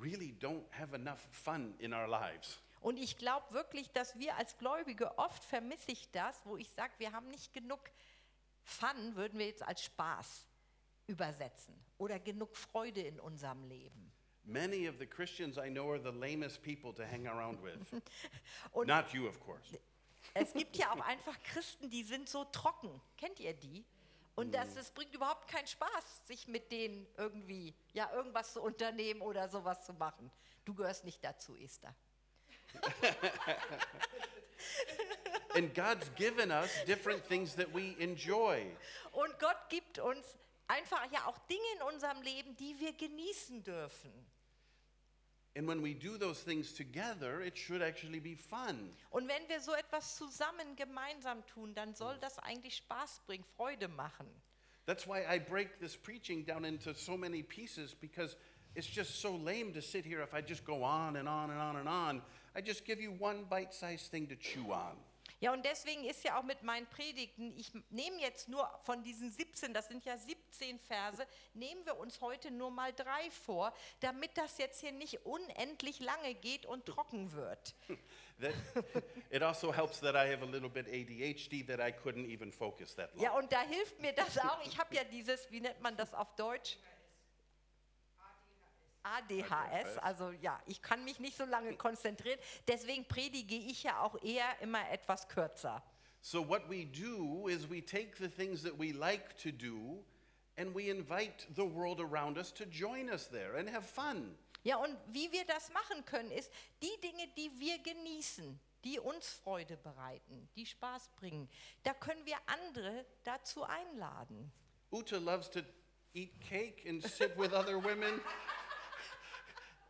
really 0.00 0.36
don't 0.40 0.64
have 0.72 0.94
enough 0.94 1.20
fun 1.30 1.74
in 1.78 1.92
our 1.92 2.06
lives. 2.06 2.60
Und 2.80 2.98
ich 2.98 3.16
glaube 3.16 3.50
wirklich, 3.54 3.90
dass 3.92 4.18
wir 4.18 4.36
als 4.36 4.58
Gläubige 4.58 5.16
oft 5.18 5.42
vermisse 5.42 5.92
ich 5.92 6.10
das, 6.10 6.44
wo 6.44 6.56
ich 6.56 6.68
sage, 6.70 6.92
wir 6.98 7.12
haben 7.12 7.28
nicht 7.28 7.54
genug 7.54 7.80
Fun, 8.62 9.16
würden 9.16 9.38
wir 9.38 9.46
jetzt 9.46 9.62
als 9.62 9.84
Spaß 9.84 10.48
übersetzen 11.06 11.74
oder 11.98 12.18
genug 12.18 12.56
Freude 12.56 13.02
in 13.02 13.20
unserem 13.20 13.62
Leben. 13.64 14.13
Many 14.46 14.86
of 14.86 14.98
the 14.98 15.06
Christians 15.06 15.56
I 15.58 15.70
know 15.70 15.90
are 15.90 15.98
the 15.98 16.12
lamest 16.12 16.62
people 16.62 16.92
to 16.94 17.02
hang 17.06 17.26
around 17.26 17.62
with. 17.62 18.00
Und 18.72 18.88
Not 18.88 19.12
you, 19.14 19.26
of 19.26 19.40
course. 19.40 19.78
es 20.34 20.52
gibt 20.52 20.76
ja 20.76 20.92
auch 20.92 21.00
einfach 21.00 21.42
Christen, 21.42 21.88
die 21.90 22.02
sind 22.02 22.28
so 22.28 22.44
trocken. 22.44 23.00
Kennt 23.16 23.40
ihr 23.40 23.54
die? 23.54 23.84
Und 24.34 24.52
das, 24.52 24.76
es 24.76 24.90
bringt 24.90 25.14
überhaupt 25.14 25.48
keinen 25.48 25.66
Spaß, 25.66 26.26
sich 26.26 26.48
mit 26.48 26.72
denen 26.72 27.06
irgendwie, 27.16 27.74
ja, 27.92 28.10
irgendwas 28.12 28.52
zu 28.52 28.60
unternehmen 28.60 29.22
oder 29.22 29.48
sowas 29.48 29.86
zu 29.86 29.92
machen. 29.94 30.30
Du 30.64 30.74
gehörst 30.74 31.04
nicht 31.04 31.22
dazu, 31.22 31.56
Esther. 31.56 31.94
And 35.54 35.72
God's 35.72 36.10
given 36.16 36.50
us 36.50 36.70
different 36.84 37.24
things 37.28 37.54
that 37.54 37.72
we 37.72 37.94
enjoy. 38.00 38.76
Und 39.12 39.38
Gott 39.38 39.68
gibt 39.68 40.00
uns 40.00 40.36
einfach 40.68 41.10
ja 41.12 41.26
auch 41.26 41.38
Dinge 41.46 41.62
in 41.76 41.82
unserem 41.82 42.22
Leben, 42.22 42.56
die 42.56 42.78
wir 42.78 42.92
genießen 42.92 43.62
dürfen. 43.62 44.12
And 45.56 45.68
when 45.68 45.82
we 45.82 45.94
do 45.94 46.18
those 46.18 46.42
things 46.42 46.72
together, 46.74 47.40
it 47.40 47.56
should 47.56 47.80
actually 47.80 48.18
be 48.18 48.34
fun. 48.34 48.92
Und 49.10 49.28
wenn 49.28 49.48
wir 49.48 49.60
so 49.60 49.72
etwas 49.72 50.16
zusammen 50.16 50.74
gemeinsam 50.74 51.46
tun, 51.46 51.74
dann 51.74 51.94
soll 51.94 52.18
das 52.18 52.40
eigentlich 52.40 52.76
Spaß 52.76 53.20
bringen, 53.26 53.44
Freude 53.56 53.86
machen. 53.86 54.26
That's 54.86 55.06
why 55.06 55.24
I 55.24 55.38
break 55.38 55.78
this 55.78 55.96
preaching 55.96 56.44
down 56.44 56.64
into 56.64 56.92
so 56.92 57.16
many 57.16 57.42
pieces 57.42 57.94
because 57.94 58.36
it's 58.74 58.88
just 58.88 59.20
so 59.20 59.36
lame 59.36 59.72
to 59.72 59.80
sit 59.80 60.04
here 60.04 60.22
if 60.22 60.34
I 60.34 60.42
just 60.42 60.64
go 60.64 60.82
on 60.82 61.16
and 61.16 61.28
on 61.28 61.50
and 61.50 61.60
on 61.60 61.76
and 61.76 61.88
on. 61.88 62.22
I 62.56 62.60
just 62.60 62.84
give 62.84 63.00
you 63.00 63.12
one 63.12 63.44
bite 63.48 63.72
sized 63.72 64.10
thing 64.10 64.26
to 64.26 64.36
chew 64.36 64.72
on. 64.72 64.96
Ja, 65.44 65.52
und 65.52 65.62
deswegen 65.62 66.06
ist 66.06 66.24
ja 66.24 66.38
auch 66.38 66.42
mit 66.42 66.62
meinen 66.62 66.86
Predigten, 66.86 67.54
ich 67.58 67.70
nehme 67.90 68.18
jetzt 68.18 68.48
nur 68.48 68.66
von 68.84 69.02
diesen 69.02 69.30
17, 69.30 69.74
das 69.74 69.88
sind 69.88 70.02
ja 70.06 70.16
17 70.16 70.78
Verse, 70.78 71.26
nehmen 71.52 71.84
wir 71.84 71.98
uns 71.98 72.22
heute 72.22 72.50
nur 72.50 72.70
mal 72.70 72.94
drei 72.94 73.30
vor, 73.30 73.74
damit 74.00 74.38
das 74.38 74.56
jetzt 74.56 74.80
hier 74.80 74.92
nicht 74.92 75.26
unendlich 75.26 76.00
lange 76.00 76.32
geht 76.32 76.64
und 76.64 76.86
trocken 76.86 77.30
wird. 77.32 77.74
That, 78.40 78.54
it 79.30 79.42
also 79.42 79.72
helps 79.72 80.00
that 80.00 80.16
I 80.16 80.32
have 80.32 80.42
a 80.42 80.46
little 80.46 80.68
bit 80.68 80.88
ADHD 80.88 81.64
that 81.68 81.78
I 81.78 81.92
couldn't 81.92 82.26
even 82.26 82.50
focus 82.50 82.96
that 82.96 83.14
long. 83.14 83.22
Ja, 83.22 83.36
und 83.36 83.52
da 83.52 83.60
hilft 83.60 84.00
mir 84.00 84.12
das 84.12 84.38
auch. 84.38 84.64
Ich 84.66 84.76
habe 84.76 84.92
ja 84.92 85.04
dieses, 85.04 85.48
wie 85.52 85.60
nennt 85.60 85.80
man 85.80 85.96
das 85.96 86.12
auf 86.14 86.34
Deutsch? 86.34 86.76
ADHS, 89.04 89.98
also 89.98 90.30
ja, 90.40 90.60
ich 90.66 90.82
kann 90.82 91.04
mich 91.04 91.20
nicht 91.20 91.36
so 91.36 91.44
lange 91.44 91.76
konzentrieren. 91.76 92.40
Deswegen 92.66 93.06
predige 93.06 93.54
ich 93.54 93.84
ja 93.84 94.00
auch 94.00 94.20
eher 94.22 94.46
immer 94.60 94.90
etwas 94.90 95.28
kürzer. 95.28 95.82
So, 96.20 96.42
what 96.48 96.68
we 96.70 96.86
do 96.86 97.48
is 97.48 97.68
we 97.68 97.84
take 97.84 98.16
the 98.16 98.28
things 98.28 98.62
that 98.62 98.78
we 98.78 98.92
like 98.92 99.36
to 99.42 99.50
do 99.50 100.02
and 100.56 100.74
we 100.74 100.88
invite 100.88 101.46
the 101.54 101.64
world 101.64 102.00
around 102.00 102.38
us 102.38 102.50
to 102.54 102.64
join 102.64 103.10
us 103.10 103.28
there 103.28 103.58
and 103.58 103.68
have 103.68 103.84
fun. 103.84 104.34
Ja, 104.62 104.76
und 104.76 104.96
wie 105.08 105.30
wir 105.30 105.44
das 105.44 105.70
machen 105.70 106.02
können, 106.06 106.30
ist 106.30 106.50
die 106.82 106.98
Dinge, 107.02 107.28
die 107.36 107.50
wir 107.60 107.78
genießen, 107.80 108.58
die 108.82 108.98
uns 108.98 109.28
Freude 109.44 109.76
bereiten, 109.76 110.48
die 110.56 110.64
Spaß 110.64 111.10
bringen, 111.16 111.50
da 111.82 111.92
können 111.92 112.24
wir 112.24 112.38
andere 112.46 113.04
dazu 113.24 113.62
einladen. 113.64 114.50
Uta 114.90 115.18
loves 115.18 115.50
to 115.50 115.60
eat 116.14 116.40
cake 116.40 116.88
and 116.88 117.02
sit 117.02 117.36
with 117.36 117.52
other 117.52 117.76
women 117.76 118.20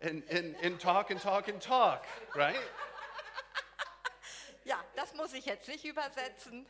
and, 0.00 0.22
and, 0.30 0.54
and 0.62 0.80
talk 0.80 1.10
and 1.10 1.20
talk 1.20 1.48
and 1.48 1.60
talk, 1.62 2.02
right? 2.34 2.56
Ja, 4.66 4.82
das 4.96 5.12
muss 5.12 5.34
ich 5.34 5.44
jetzt 5.44 5.68
nicht 5.68 5.84
übersetzen. 5.84 6.64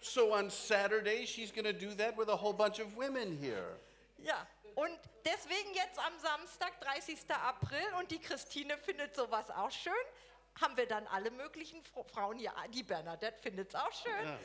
So 0.00 0.32
on 0.32 0.48
Saturday, 0.48 1.26
she's 1.26 1.50
going 1.52 1.64
to 1.64 1.72
do 1.72 1.92
that 1.96 2.16
with 2.16 2.28
a 2.28 2.36
whole 2.36 2.52
bunch 2.54 2.78
of 2.80 2.94
women 2.96 3.36
here. 3.36 3.76
Ja, 4.18 4.46
und 4.76 4.96
deswegen 5.24 5.74
jetzt 5.74 5.98
am 5.98 6.16
Samstag, 6.20 6.80
30. 6.80 7.18
April, 7.30 7.82
und 7.98 8.10
die 8.12 8.20
Christine 8.20 8.78
findet 8.78 9.16
sowas 9.16 9.50
auch 9.50 9.70
schön, 9.72 9.92
haben 10.60 10.76
wir 10.76 10.86
dann 10.86 11.06
alle 11.08 11.30
möglichen 11.32 11.82
Fr- 11.82 12.04
Frauen 12.04 12.38
hier. 12.38 12.52
Die 12.72 12.82
Bernadette 12.84 13.38
findet 13.42 13.70
es 13.70 13.74
auch 13.74 13.92
schön. 13.92 14.24
Ja. 14.24 14.38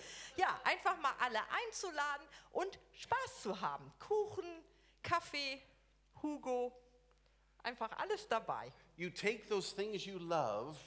Ja. 0.48 0.62
einfach 0.64 0.98
mal 0.98 1.14
alle 1.20 1.40
einzuladen 1.68 2.28
und 2.52 2.80
Spaß 2.94 3.42
zu 3.44 3.62
haben. 3.62 3.94
Kuchen, 4.00 4.64
Kaffee, 5.04 5.62
Hugo, 6.26 6.74
einfach 7.64 7.92
alles 7.98 8.28
dabei. 8.28 8.72
You 8.98 9.10
take 9.10 9.48
those 9.48 9.76
things 9.76 10.06
you 10.06 10.18
love 10.18 10.78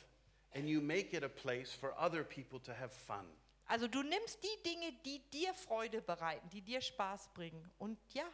and 0.54 0.68
you 0.68 0.80
make 0.80 1.16
it 1.16 1.22
a 1.22 1.28
place 1.28 1.72
for 1.72 1.94
other 1.98 2.24
people 2.24 2.58
to 2.60 2.72
have 2.72 2.90
fun. 2.92 3.26
Also 3.66 3.86
du 3.86 4.02
nimmst 4.02 4.42
die 4.42 4.62
Dinge, 4.64 4.92
die 5.04 5.20
dir 5.30 5.54
Freude 5.54 6.00
bereiten, 6.00 6.48
die 6.50 6.62
dir 6.62 6.80
Spaß 6.80 7.28
bringen 7.34 7.70
und 7.78 7.98
ja, 8.14 8.24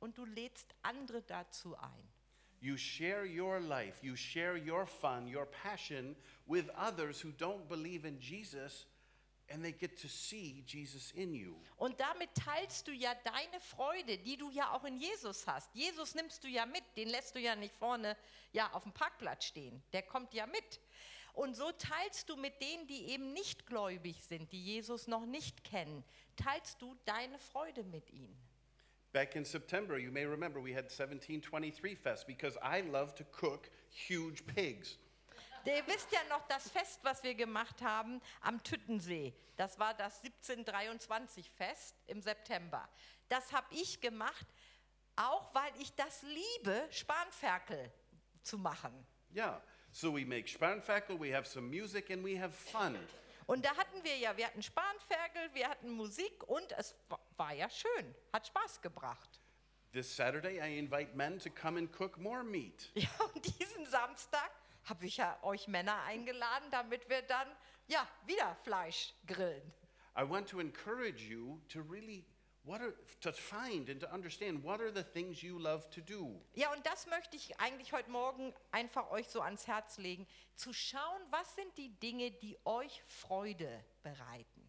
und 0.00 0.18
du 0.18 0.24
lädst 0.24 0.74
andere 0.82 1.22
dazu 1.22 1.76
ein. 1.78 2.08
You 2.60 2.76
share 2.76 3.24
your 3.24 3.60
life, 3.60 4.04
you 4.04 4.16
share 4.16 4.58
your 4.58 4.86
fun, 4.86 5.26
your 5.34 5.46
passion 5.46 6.14
with 6.46 6.68
others 6.76 7.24
who 7.24 7.30
don't 7.30 7.68
believe 7.68 8.04
in 8.04 8.18
Jesus, 8.18 8.86
and 9.50 9.62
they 9.64 9.72
get 9.72 10.00
to 10.00 10.08
see 10.08 10.62
Jesus 10.66 11.12
in 11.12 11.34
you. 11.34 11.56
Und 11.76 11.98
damit 12.00 12.30
teilst 12.34 12.86
du 12.86 12.92
ja 12.92 13.14
deine 13.24 13.60
Freude, 13.60 14.18
die 14.18 14.36
du 14.36 14.50
ja 14.50 14.72
auch 14.72 14.84
in 14.84 14.98
Jesus 14.98 15.46
hast. 15.46 15.74
Jesus 15.74 16.14
nimmst 16.14 16.42
du 16.44 16.48
ja 16.48 16.66
mit, 16.66 16.82
den 16.96 17.08
lässt 17.08 17.34
du 17.34 17.40
ja 17.40 17.56
nicht 17.56 17.74
vorne 17.74 18.16
ja 18.52 18.72
auf 18.72 18.84
dem 18.84 18.92
Parkplatz 18.92 19.44
stehen. 19.44 19.82
Der 19.92 20.02
kommt 20.02 20.34
ja 20.34 20.46
mit. 20.46 20.80
Und 21.32 21.56
so 21.56 21.70
teilst 21.72 22.28
du 22.28 22.36
mit 22.36 22.60
denen, 22.60 22.86
die 22.86 23.06
eben 23.10 23.32
nicht 23.32 23.66
gläubig 23.66 24.22
sind, 24.24 24.52
die 24.52 24.62
Jesus 24.62 25.06
noch 25.06 25.26
nicht 25.26 25.64
kennen, 25.64 26.04
teilst 26.36 26.80
du 26.82 26.96
deine 27.04 27.38
Freude 27.38 27.84
mit 27.84 28.10
ihnen. 28.10 28.36
Back 29.12 29.34
in 29.34 29.44
September, 29.44 29.98
you 29.98 30.12
may 30.12 30.24
remember 30.24 30.60
we 30.62 30.72
had 30.72 30.84
1723 30.84 31.96
Fest 31.96 32.26
because 32.26 32.56
I 32.62 32.80
love 32.80 33.14
to 33.16 33.24
cook 33.24 33.68
huge 33.90 34.46
pigs. 34.46 34.98
Ihr 35.64 35.86
wisst 35.86 36.10
ja 36.12 36.20
noch 36.28 36.46
das 36.48 36.68
Fest, 36.70 37.00
was 37.02 37.22
wir 37.22 37.34
gemacht 37.34 37.80
haben 37.82 38.20
am 38.40 38.62
Tüttensee. 38.62 39.34
Das 39.56 39.78
war 39.78 39.94
das 39.94 40.22
1723-Fest 40.24 41.96
im 42.06 42.22
September. 42.22 42.88
Das 43.28 43.52
habe 43.52 43.66
ich 43.70 44.00
gemacht, 44.00 44.46
auch 45.16 45.54
weil 45.54 45.72
ich 45.80 45.94
das 45.94 46.22
liebe, 46.22 46.86
Spanferkel 46.90 47.92
zu 48.42 48.58
machen. 48.58 49.06
Yeah. 49.34 49.62
So 49.92 50.14
we 50.16 50.24
make 50.24 50.48
Spanferkel, 50.48 51.18
we 51.20 51.34
have 51.36 51.46
some 51.48 51.68
music, 51.68 52.10
and 52.10 52.24
we 52.24 52.40
have 52.40 52.52
fun. 52.52 52.96
Und 53.46 53.64
da 53.64 53.76
hatten 53.76 54.02
wir 54.04 54.16
ja, 54.16 54.36
wir 54.36 54.46
hatten 54.46 54.62
Spanferkel, 54.62 55.52
wir 55.52 55.68
hatten 55.68 55.90
Musik 55.90 56.44
und 56.44 56.70
es 56.78 56.94
wa- 57.08 57.18
war 57.36 57.52
ja 57.52 57.68
schön, 57.68 58.14
hat 58.32 58.46
Spaß 58.46 58.80
gebracht. 58.80 59.40
This 59.92 60.14
Saturday, 60.14 60.58
I 60.60 60.78
invite 60.78 61.16
men 61.16 61.40
to 61.40 61.50
come 61.50 61.78
and 61.80 61.90
cook 62.00 62.16
more 62.18 62.44
meat. 62.44 62.90
Ja, 62.94 63.08
und 63.34 63.44
diesen 63.60 63.84
Samstag 63.86 64.50
habe 64.90 65.06
ich 65.06 65.16
ja 65.16 65.38
euch 65.42 65.68
Männer 65.68 66.02
eingeladen, 66.02 66.68
damit 66.70 67.08
wir 67.08 67.22
dann 67.22 67.48
ja 67.86 68.06
wieder 68.26 68.54
Fleisch 68.56 69.14
grillen. 69.26 69.72
I 70.18 70.28
want 70.28 70.48
to 70.50 70.58
encourage 70.58 71.22
you 71.22 71.60
to 71.68 71.80
really 71.80 72.26
what 72.64 72.80
are 72.80 72.94
to 73.20 73.32
find 73.32 73.88
and 73.88 74.00
to 74.00 74.12
understand 74.12 74.62
what 74.64 74.80
are 74.80 74.92
the 74.92 75.04
things 75.04 75.40
you 75.42 75.58
love 75.58 75.88
to 75.90 76.00
do. 76.00 76.42
Ja, 76.54 76.72
und 76.72 76.84
das 76.84 77.06
möchte 77.06 77.36
ich 77.36 77.58
eigentlich 77.60 77.92
heute 77.92 78.10
Morgen 78.10 78.52
einfach 78.72 79.10
euch 79.10 79.28
so 79.28 79.40
ans 79.40 79.66
Herz 79.66 79.98
legen, 79.98 80.26
zu 80.56 80.72
schauen, 80.72 81.22
was 81.30 81.54
sind 81.54 81.76
die 81.78 81.88
Dinge, 82.00 82.32
die 82.32 82.58
euch 82.64 83.02
Freude 83.04 83.84
bereiten. 84.02 84.68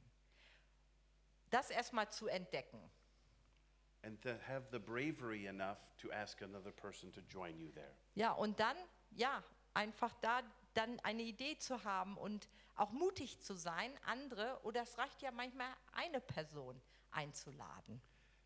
Das 1.50 1.70
erstmal 1.70 2.10
zu 2.12 2.28
entdecken. 2.28 2.80
And 4.04 4.22
to 4.22 4.30
have 4.48 4.68
the 4.72 4.80
bravery 4.80 5.48
enough 5.48 5.78
to 5.98 6.12
ask 6.12 6.42
another 6.42 6.72
person 6.72 7.12
to 7.12 7.22
join 7.30 7.60
you 7.60 7.70
there. 7.72 7.94
Ja, 8.16 8.32
und 8.32 8.60
dann, 8.60 8.78
ja, 9.12 9.44
einfach 9.74 10.14
da 10.22 10.42
dann 10.74 11.00
eine 11.02 11.24
Idee 11.24 11.58
zu 11.58 11.84
haben 11.84 12.18
und 12.18 12.48
auch 12.76 12.92
mutig 12.92 13.40
zu 13.40 13.56
sein, 13.56 13.92
andere, 14.06 14.60
oder 14.64 14.84
es 14.84 14.98
reicht 14.98 15.22
ja 15.22 15.32
manchmal 15.32 15.68
eine 15.94 16.22
Person 16.22 16.82
einzuladen. 17.12 18.02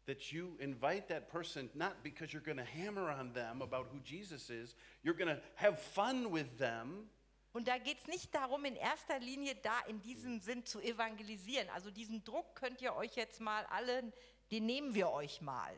That 0.08 0.22
you 0.32 0.56
invite 0.58 1.08
that 1.08 1.30
person 1.30 1.70
not 1.74 2.04
because 2.04 2.32
you're 2.32 2.44
going 2.44 2.58
to 2.58 2.64
hammer 2.64 3.10
on 3.10 3.34
them 3.34 3.62
about 3.62 3.88
who 3.92 4.00
Jesus 4.04 4.50
is, 4.50 4.76
you're 5.04 5.18
going 5.18 5.36
to 5.36 5.42
have 5.56 5.78
fun 5.78 6.32
with 6.32 6.58
them, 6.58 7.10
Und 7.56 7.70
da 7.70 7.78
geht 7.78 8.00
es 8.00 8.08
nicht 8.08 8.36
darum, 8.36 8.66
in 8.66 8.76
erster 8.76 9.18
Linie 9.18 9.56
da 9.56 9.80
in 9.88 10.02
diesem 10.02 10.42
Sinn 10.42 10.66
zu 10.66 10.82
evangelisieren. 10.82 11.70
Also 11.70 11.90
diesen 11.90 12.22
Druck 12.26 12.54
könnt 12.56 12.82
ihr 12.82 12.94
euch 12.98 13.16
jetzt 13.16 13.40
mal 13.40 13.66
alle, 13.68 14.12
den 14.52 14.66
nehmen 14.66 14.94
wir 14.94 15.10
euch 15.12 15.40
mal, 15.40 15.74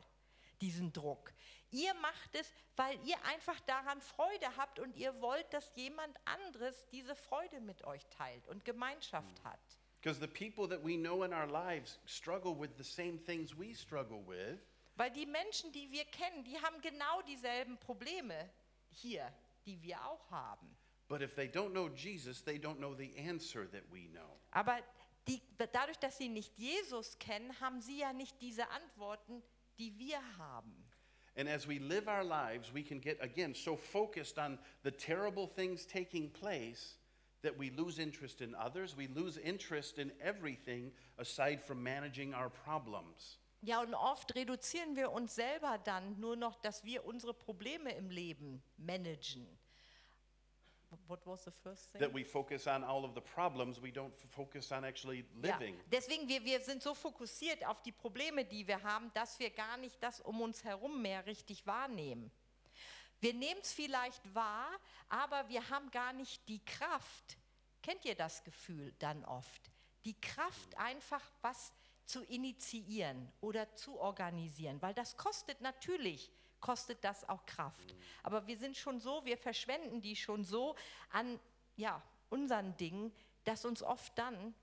diesen 0.60 0.92
Druck. 0.92 1.32
Ihr 1.72 1.94
macht 1.96 2.36
es, 2.36 2.52
weil 2.76 2.98
ihr 3.06 3.18
einfach 3.26 3.60
daran 3.62 4.00
Freude 4.02 4.56
habt 4.56 4.80
und 4.80 4.96
ihr 4.96 5.20
wollt, 5.22 5.52
dass 5.54 5.76
jemand 5.76 6.18
anderes 6.26 6.86
diese 6.92 7.16
Freude 7.16 7.60
mit 7.60 7.84
euch 7.84 8.06
teilt 8.08 8.48
und 8.48 8.64
Gemeinschaft 8.64 9.44
hat. 9.44 9.60
because 10.02 10.20
the 10.20 10.28
people 10.28 10.68
that 10.68 10.82
we 10.82 10.96
know 10.96 11.24
in 11.24 11.34
our 11.34 11.48
lives 11.48 11.98
struggle 12.06 12.56
with 12.56 12.70
the 12.78 12.84
same 12.84 13.18
things 13.18 13.54
we 13.58 13.74
struggle 13.74 14.22
with. 14.26 14.58
Weil 14.96 15.12
die 15.12 15.26
Menschen, 15.26 15.72
die 15.74 15.92
wir 15.92 16.06
kennen, 16.06 16.44
die 16.44 16.56
haben 16.62 16.82
genau 16.82 17.22
dieselben 17.24 17.78
Probleme 17.78 18.50
hier, 18.90 19.32
die 19.66 19.82
wir 19.82 19.98
auch 20.06 20.32
haben. 20.32 20.76
But 21.10 21.22
if 21.22 21.36
they 21.36 21.48
don't 21.48 21.72
know 21.72 21.90
Jesus, 21.90 22.44
they 22.44 22.58
don't 22.58 22.78
know 22.78 22.96
the 22.96 23.14
answer 23.18 23.70
that 23.70 23.84
we 23.92 24.08
know. 24.08 24.40
Aber 24.52 24.80
die, 25.28 25.42
dadurch, 25.58 25.98
dass 26.00 26.18
sie 26.18 26.30
nicht 26.30 26.58
Jesus 26.58 27.20
kennen, 27.20 27.60
haben 27.60 27.82
sie 27.82 28.00
ja 28.00 28.14
nicht 28.14 28.42
diese 28.42 28.68
Antworten, 28.70 29.44
die 29.78 29.98
wir 30.00 30.22
haben. 30.38 30.87
And 31.38 31.48
as 31.48 31.68
we 31.68 31.78
live 31.78 32.08
our 32.08 32.24
lives, 32.24 32.74
we 32.74 32.82
can 32.82 33.00
get, 33.00 33.20
again, 33.22 33.54
so 33.54 33.76
focused 33.76 34.40
on 34.40 34.58
the 34.84 34.90
terrible 34.90 35.46
things 35.46 35.86
taking 35.86 36.30
place 36.30 36.96
that 37.44 37.56
we 37.56 37.70
lose 37.70 38.00
interest 38.00 38.42
in 38.42 38.56
others. 38.56 38.98
We 38.98 39.08
lose 39.08 39.38
interest 39.38 40.00
in 40.00 40.12
everything 40.20 40.92
aside 41.20 41.62
from 41.62 41.84
managing 41.84 42.34
our 42.34 42.50
problems. 42.50 43.38
Ja, 43.62 43.82
und 43.82 43.94
oft 43.94 44.36
reduzieren 44.36 44.96
wir 44.96 45.12
uns 45.12 45.36
selber 45.36 45.80
dann 45.84 46.20
nur 46.20 46.36
noch, 46.36 46.56
dass 46.56 46.84
wir 46.84 47.06
unsere 47.06 47.34
Probleme 47.34 47.92
im 47.94 48.10
Leben 48.10 48.62
managen. 48.78 49.48
What 51.08 51.26
was 51.26 51.44
the 51.44 51.52
first 51.52 51.92
thing? 51.92 52.00
That 52.02 52.14
we 52.14 52.24
focus 52.24 52.66
on 52.68 52.84
all 52.84 53.04
of 53.04 53.14
the 53.14 53.22
problems, 53.22 53.82
we 53.82 53.92
don't 53.92 54.14
focus 54.30 54.72
on 54.72 54.84
actually 54.86 55.26
Ja, 55.44 55.58
living. 55.58 55.78
deswegen, 55.92 56.28
wir, 56.28 56.44
wir 56.46 56.62
sind 56.62 56.82
so 56.82 56.94
fokussiert 56.96 57.66
auf 57.66 57.82
die 57.82 57.92
Probleme, 57.92 58.46
die 58.46 58.66
wir 58.68 58.82
haben, 58.84 59.12
dass 59.14 59.38
wir 59.40 59.50
gar 59.50 59.78
nicht 59.78 60.02
das 60.02 60.22
um 60.22 60.40
uns 60.42 60.64
herum 60.64 61.02
mehr 61.02 61.26
richtig 61.26 61.66
wahrnehmen. 61.68 62.32
Wir 63.20 63.34
nehmen 63.34 63.60
es 63.62 63.74
vielleicht 63.74 64.34
wahr, 64.34 64.70
aber 65.10 65.50
wir 65.50 65.70
haben 65.70 65.90
gar 65.92 66.14
nicht 66.14 66.48
die 66.48 66.64
Kraft. 66.64 67.38
Kennt 67.82 68.06
ihr 68.06 68.16
das 68.16 68.44
Gefühl 68.44 68.94
dann 69.00 69.26
oft? 69.26 69.72
Die 70.06 70.20
Kraft, 70.20 70.78
einfach 70.78 71.24
was 71.42 71.74
zu 72.06 72.24
initiieren 72.24 73.30
oder 73.42 73.76
zu 73.76 74.00
organisieren, 74.00 74.82
weil 74.82 74.94
das 74.94 75.18
kostet 75.18 75.60
natürlich, 75.62 76.32
kostet 76.60 77.04
das 77.04 77.28
auch 77.30 77.46
Kraft. 77.46 77.96
Aber 78.24 78.46
wir 78.48 78.58
sind 78.58 78.76
schon 78.78 79.00
so, 79.00 79.24
wir 79.26 79.38
verschwenden 79.38 80.02
die 80.02 80.16
schon 80.16 80.44
so 80.44 80.76
an 81.12 81.40
ja, 81.76 82.02
unseren 82.30 82.76
Dingen, 82.78 83.12
dass 83.46 83.66
uns 83.66 83.84
oft 83.84 84.18
dann 84.18 84.54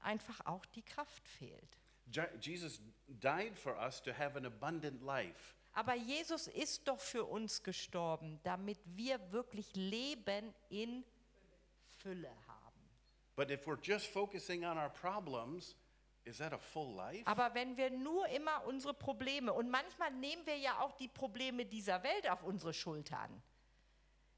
einfach 0.00 0.44
auch 0.46 0.64
die 0.66 0.82
Kraft 0.82 1.26
fehlt. 1.28 1.78
Je- 2.12 2.28
Jesus 2.40 2.80
died 3.06 3.58
for 3.58 3.76
us 3.78 4.02
to 4.02 4.12
have 4.12 4.36
an 4.36 4.46
abundant 4.46 5.02
life. 5.02 5.54
Aber 5.72 5.94
Jesus 5.94 6.48
ist 6.48 6.88
doch 6.88 6.98
für 6.98 7.24
uns 7.24 7.62
gestorben, 7.62 8.40
damit 8.42 8.78
wir 8.84 9.20
wirklich 9.32 9.74
Leben 9.76 10.52
in 10.68 11.04
Fülle 11.98 12.30
haben. 12.48 12.80
But 13.36 13.50
if 13.50 13.66
we're 13.66 13.78
just 13.80 14.06
focusing 14.06 14.64
on 14.64 14.76
our 14.78 14.90
problems, 14.90 15.76
is 16.24 16.38
that 16.38 16.52
a 16.52 16.58
full 16.58 16.94
life? 16.94 17.22
Aber 17.26 17.54
wenn 17.54 17.76
wir 17.76 17.90
nur 17.90 18.26
immer 18.28 18.64
unsere 18.66 18.94
Probleme, 18.94 19.52
und 19.52 19.70
manchmal 19.70 20.10
nehmen 20.12 20.44
wir 20.46 20.56
ja 20.56 20.80
auch 20.80 20.92
die 20.92 21.08
Probleme 21.08 21.64
dieser 21.66 22.02
Welt 22.02 22.30
auf 22.30 22.42
unsere 22.42 22.74
Schultern. 22.74 23.42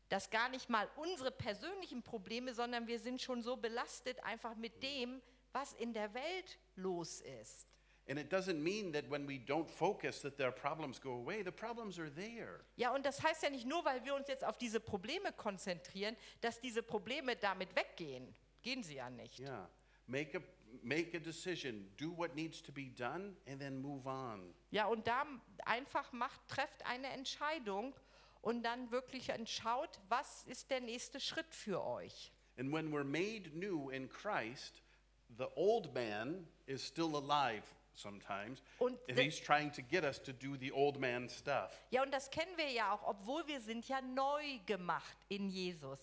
Das 0.09 0.29
gar 0.29 0.49
nicht 0.51 0.69
mal 0.69 0.89
unsere 0.97 1.31
persönlichen 1.31 2.03
Probleme, 2.03 2.53
sondern 2.55 2.87
wir 2.87 2.99
sind 2.99 3.23
schon 3.23 3.43
so 3.43 3.57
belastet 3.57 4.23
einfach 4.25 4.55
mit 4.57 4.83
dem, 4.83 5.23
was 5.53 5.73
in 5.73 5.95
der 5.95 6.13
Welt 6.13 6.59
los 6.77 7.21
ist. 7.21 7.67
And 8.09 8.19
it 8.19 8.33
doesn't 8.33 8.61
mean 8.61 8.93
that 8.93 9.09
when 9.09 9.29
we 9.29 9.39
don't 9.39 9.69
focus 9.69 10.21
that 10.23 10.37
their 10.37 10.51
problems 10.51 11.01
go 11.01 11.15
away. 11.15 11.43
The 11.45 11.53
problems 11.53 11.99
are 11.99 12.13
there. 12.13 12.61
Ja, 12.77 12.93
und 12.93 13.07
das 13.07 13.23
heißt 13.23 13.45
ja 13.45 13.51
nicht 13.51 13.67
nur, 13.67 13.85
weil 13.85 14.05
wir 14.05 14.15
uns 14.15 14.27
jetzt 14.29 14.45
auf 14.45 14.59
diese 14.59 14.81
Probleme 14.81 15.33
konzentrieren, 15.33 16.17
dass 16.41 16.61
diese 16.61 16.83
Probleme 16.83 17.37
damit 17.37 17.75
weggehen. 17.77 18.35
Gehen 18.61 18.83
sie 18.83 18.97
ja 18.97 19.09
nicht. 19.09 19.39
Yeah. 19.39 19.71
Make 20.07 20.37
a 20.37 20.41
make 20.83 21.17
a 21.17 21.21
decision, 21.21 21.87
do 21.97 22.11
what 22.11 22.35
needs 22.35 22.63
to 22.63 22.73
be 22.73 22.91
done 22.97 23.37
and 23.47 23.61
then 23.61 23.81
move 23.81 24.07
on. 24.07 24.55
Ja, 24.71 24.87
und 24.87 25.07
da 25.07 25.25
einfach 25.65 26.13
macht, 26.13 26.41
trefft 26.49 26.85
eine 26.87 27.09
Entscheidung 27.09 27.95
und 28.41 28.63
dann 28.63 28.91
wirklich 28.91 29.31
schaut, 29.47 30.01
was 30.09 30.45
ist 30.45 30.71
der 30.71 30.81
nächste 30.81 31.21
Schritt 31.21 31.55
für 31.55 31.85
euch. 31.85 32.33
And 32.59 32.73
when 32.73 32.93
we're 32.93 33.05
made 33.05 33.51
new 33.55 33.91
in 33.91 34.09
Christ, 34.09 34.83
the 35.39 35.47
old 35.57 35.95
man 35.95 36.47
is 36.67 36.87
still 36.87 37.17
alive 37.17 37.63
sometimes. 37.95 38.63
Und 38.79 38.99
and 39.09 39.19
he's 39.19 39.41
trying 39.41 39.71
to 39.73 39.83
get 39.83 40.05
us 40.05 40.21
to 40.23 40.33
do 40.33 40.57
the 40.57 40.73
old 40.73 40.99
man 40.99 41.29
stuff. 41.29 41.71
Ja, 41.91 42.03
und 42.03 42.13
das 42.13 42.31
kennen 42.31 42.57
wir 42.57 42.71
ja 42.71 42.93
auch, 42.93 43.03
obwohl 43.07 43.47
wir 43.47 43.61
sind 43.61 43.89
ja 43.89 44.01
neu 44.01 44.59
gemacht 44.67 45.17
in 45.29 45.49
Jesus, 45.49 45.99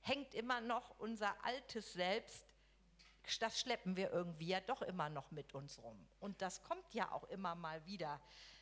hängt 0.00 0.34
immer 0.34 0.60
noch 0.60 0.98
unser 0.98 1.34
altes 1.44 1.92
Selbst, 1.92 2.51
das 3.40 3.60
schleppen 3.60 3.96
wir 3.96 4.10
irgendwie 4.12 4.48
ja 4.48 4.60
doch 4.60 4.82
immer 4.82 5.08
noch 5.08 5.30
mit 5.30 5.54
uns 5.54 5.82
rum. 5.82 5.98
Und 6.20 6.40
das 6.42 6.62
kommt 6.62 6.92
ja 6.92 7.10
auch 7.12 7.24
immer 7.24 7.54
mal 7.54 7.84
wieder, 7.86 8.20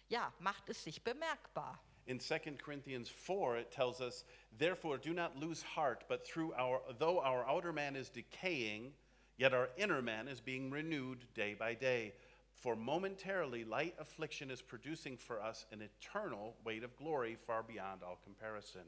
ja, 0.08 0.32
macht 0.38 0.68
es 0.68 0.84
sich 0.84 1.02
bemerkbar. 1.02 1.80
In 2.06 2.18
2 2.18 2.56
Corinthians 2.62 3.08
4, 3.08 3.58
it 3.58 3.70
tells 3.70 4.00
us, 4.00 4.24
Therefore, 4.58 4.98
do 4.98 5.12
not 5.12 5.36
lose 5.36 5.62
heart, 5.62 6.06
but 6.08 6.26
through 6.26 6.52
our, 6.54 6.80
though 6.98 7.20
our 7.20 7.46
outer 7.48 7.72
man 7.72 7.94
is 7.94 8.10
decaying, 8.10 8.92
yet 9.36 9.52
our 9.52 9.68
inner 9.76 10.02
man 10.02 10.26
is 10.26 10.40
being 10.40 10.70
renewed 10.70 11.26
day 11.34 11.54
by 11.54 11.74
day. 11.74 12.14
For 12.52 12.76
momentarily, 12.76 13.64
light 13.64 13.94
affliction 13.98 14.50
is 14.50 14.60
producing 14.60 15.16
for 15.16 15.40
us 15.40 15.66
an 15.72 15.80
eternal 15.82 16.56
weight 16.64 16.84
of 16.84 16.96
glory 16.96 17.36
far 17.46 17.62
beyond 17.62 18.02
all 18.02 18.18
comparison. 18.22 18.82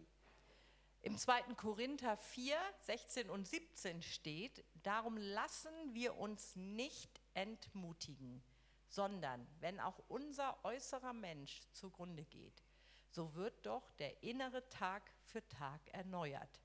Im 1.04 1.18
2. 1.18 1.54
Korinther 1.56 2.16
4, 2.16 2.56
16 2.82 3.28
und 3.28 3.48
17 3.48 4.02
steht, 4.02 4.64
darum 4.84 5.16
lassen 5.16 5.72
wir 5.92 6.16
uns 6.16 6.54
nicht 6.54 7.20
entmutigen, 7.34 8.40
sondern 8.86 9.44
wenn 9.58 9.80
auch 9.80 9.98
unser 10.06 10.64
äußerer 10.64 11.12
Mensch 11.12 11.62
zugrunde 11.72 12.24
geht, 12.24 12.62
so 13.10 13.34
wird 13.34 13.66
doch 13.66 13.90
der 13.94 14.22
innere 14.22 14.68
Tag 14.68 15.02
für 15.24 15.46
Tag 15.48 15.80
erneuert. 15.92 16.60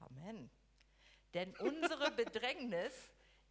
Amen. 0.00 0.50
Denn 1.34 1.54
unsere 1.58 2.10
Bedrängnis, 2.16 2.92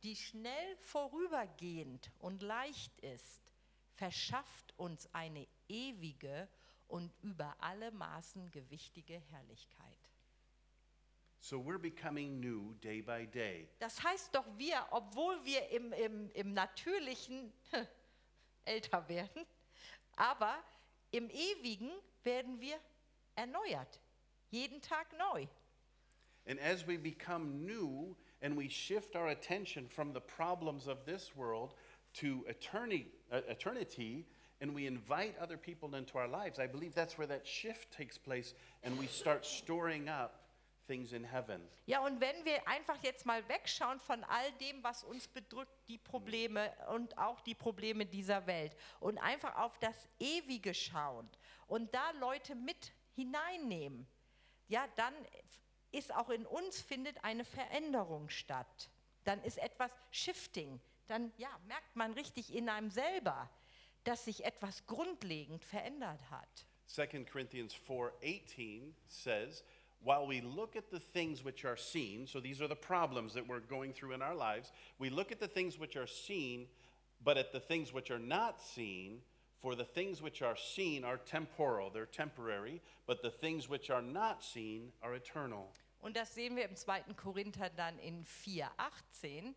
die 0.03 0.17
schnell 0.17 0.75
vorübergehend 0.79 2.11
und 2.19 2.41
leicht 2.41 2.99
ist, 2.99 3.53
verschafft 3.93 4.77
uns 4.77 5.07
eine 5.13 5.47
ewige 5.69 6.49
und 6.87 7.13
über 7.21 7.55
alle 7.59 7.91
Maßen 7.91 8.51
gewichtige 8.51 9.17
Herrlichkeit. 9.31 9.94
So 11.45 11.59
we're 11.59 11.77
becoming 11.77 12.39
new 12.39 12.73
day 12.81 13.01
by 13.01 13.27
day. 13.27 13.67
Das 13.77 14.01
heißt 14.01 14.33
doch, 14.33 14.45
wir, 14.57 14.83
obwohl 14.89 15.45
wir 15.45 15.69
im, 15.69 15.93
im, 15.93 16.31
im 16.31 16.53
Natürlichen 16.55 17.53
älter 18.65 19.07
werden, 19.07 19.45
aber 20.15 20.55
im 21.11 21.29
Ewigen 21.29 21.91
werden 22.23 22.59
wir 22.59 22.79
erneuert. 23.35 24.01
Jeden 24.49 24.81
Tag 24.81 25.05
neu. 25.19 25.45
And 26.47 26.59
as 26.59 26.87
we 26.87 26.97
become 26.97 27.63
new 27.63 28.15
and 28.41 28.57
we 28.57 28.67
shift 28.67 29.15
our 29.15 29.27
attention 29.27 29.87
from 29.87 30.13
the 30.13 30.21
problems 30.21 30.87
of 30.87 31.05
this 31.05 31.35
world 31.35 31.75
to 32.13 32.43
eternity, 32.47 33.11
uh, 33.31 33.41
eternity, 33.47 34.25
and 34.61 34.73
we 34.73 34.87
invite 34.87 35.37
other 35.39 35.57
people 35.57 35.93
into 35.93 36.17
our 36.17 36.27
lives, 36.27 36.57
I 36.57 36.65
believe 36.65 36.95
that's 36.95 37.19
where 37.19 37.27
that 37.27 37.45
shift 37.45 37.91
takes 37.95 38.17
place 38.17 38.55
and 38.81 38.97
we 38.97 39.05
start 39.05 39.45
storing 39.45 40.09
up 40.09 40.44
things 40.87 41.11
in 41.11 41.23
heaven. 41.23 41.67
Ja, 41.85 41.99
und 41.99 42.19
wenn 42.19 42.45
wir 42.45 42.67
einfach 42.67 43.01
jetzt 43.03 43.25
mal 43.25 43.47
wegschauen 43.47 43.99
von 43.99 44.23
all 44.23 44.51
dem, 44.53 44.83
was 44.83 45.03
uns 45.03 45.27
bedrückt, 45.27 45.73
die 45.87 45.97
Probleme 45.97 46.71
und 46.93 47.17
auch 47.17 47.41
die 47.41 47.55
Probleme 47.55 48.05
dieser 48.05 48.45
Welt 48.47 48.75
und 48.99 49.17
einfach 49.17 49.55
auf 49.55 49.77
das 49.79 50.07
Ewige 50.19 50.73
schauen 50.73 51.29
und 51.67 51.93
da 51.93 52.11
Leute 52.19 52.55
mit 52.55 52.93
hineinnehmen, 53.15 54.07
ja, 54.67 54.87
dann 54.95 55.13
ist 55.91 56.13
auch 56.13 56.29
in 56.29 56.45
uns 56.45 56.81
findet 56.81 57.23
eine 57.23 57.45
Veränderung 57.45 58.29
statt. 58.29 58.89
Dann 59.23 59.41
ist 59.43 59.57
etwas 59.57 59.91
Shifting. 60.11 60.79
Dann 61.07 61.31
ja, 61.37 61.49
merkt 61.67 61.95
man 61.95 62.13
richtig 62.13 62.53
in 62.53 62.69
einem 62.69 62.89
selber, 62.89 63.49
dass 64.03 64.25
sich 64.25 64.43
etwas 64.43 64.85
grundlegend 64.85 65.63
verändert 65.63 66.29
hat. 66.29 66.67
2 66.87 67.25
Corinthians 67.25 67.73
4:18 67.73 68.93
says, 69.07 69.63
"While 70.01 70.27
we 70.27 70.41
look 70.41 70.75
at 70.75 70.91
the 70.91 70.99
things 70.99 71.43
which 71.43 71.65
are 71.65 71.77
seen, 71.77 72.27
so 72.27 72.39
these 72.39 72.61
are 72.61 72.67
the 72.67 72.75
problems 72.75 73.33
that 73.33 73.47
we're 73.47 73.59
going 73.59 73.93
through 73.93 74.13
in 74.13 74.21
our 74.21 74.35
lives, 74.35 74.71
we 74.99 75.09
look 75.09 75.31
at 75.31 75.39
the 75.39 75.47
things 75.47 75.79
which 75.79 75.95
are 75.95 76.07
seen, 76.07 76.67
but 77.23 77.37
at 77.37 77.51
the 77.51 77.59
things 77.59 77.91
which 77.91 78.11
are 78.11 78.19
not 78.19 78.61
seen, 78.61 79.23
for 79.57 79.75
the 79.75 79.85
things 79.85 80.21
which 80.21 80.41
are 80.41 80.55
seen 80.55 81.03
are 81.03 81.17
temporal, 81.17 81.89
they're 81.89 82.05
temporary, 82.05 82.81
but 83.07 83.21
the 83.21 83.31
things 83.31 83.67
which 83.67 83.89
are 83.89 84.03
not 84.03 84.43
seen 84.43 84.91
are 85.01 85.15
eternal." 85.15 85.73
Und 86.01 86.15
das 86.15 86.35
sehen 86.35 86.55
wir 86.55 86.65
im 86.65 86.75
2. 86.75 87.15
Korinther 87.15 87.71
dann 87.71 87.97
in 87.97 88.23
4,18. 88.25 89.55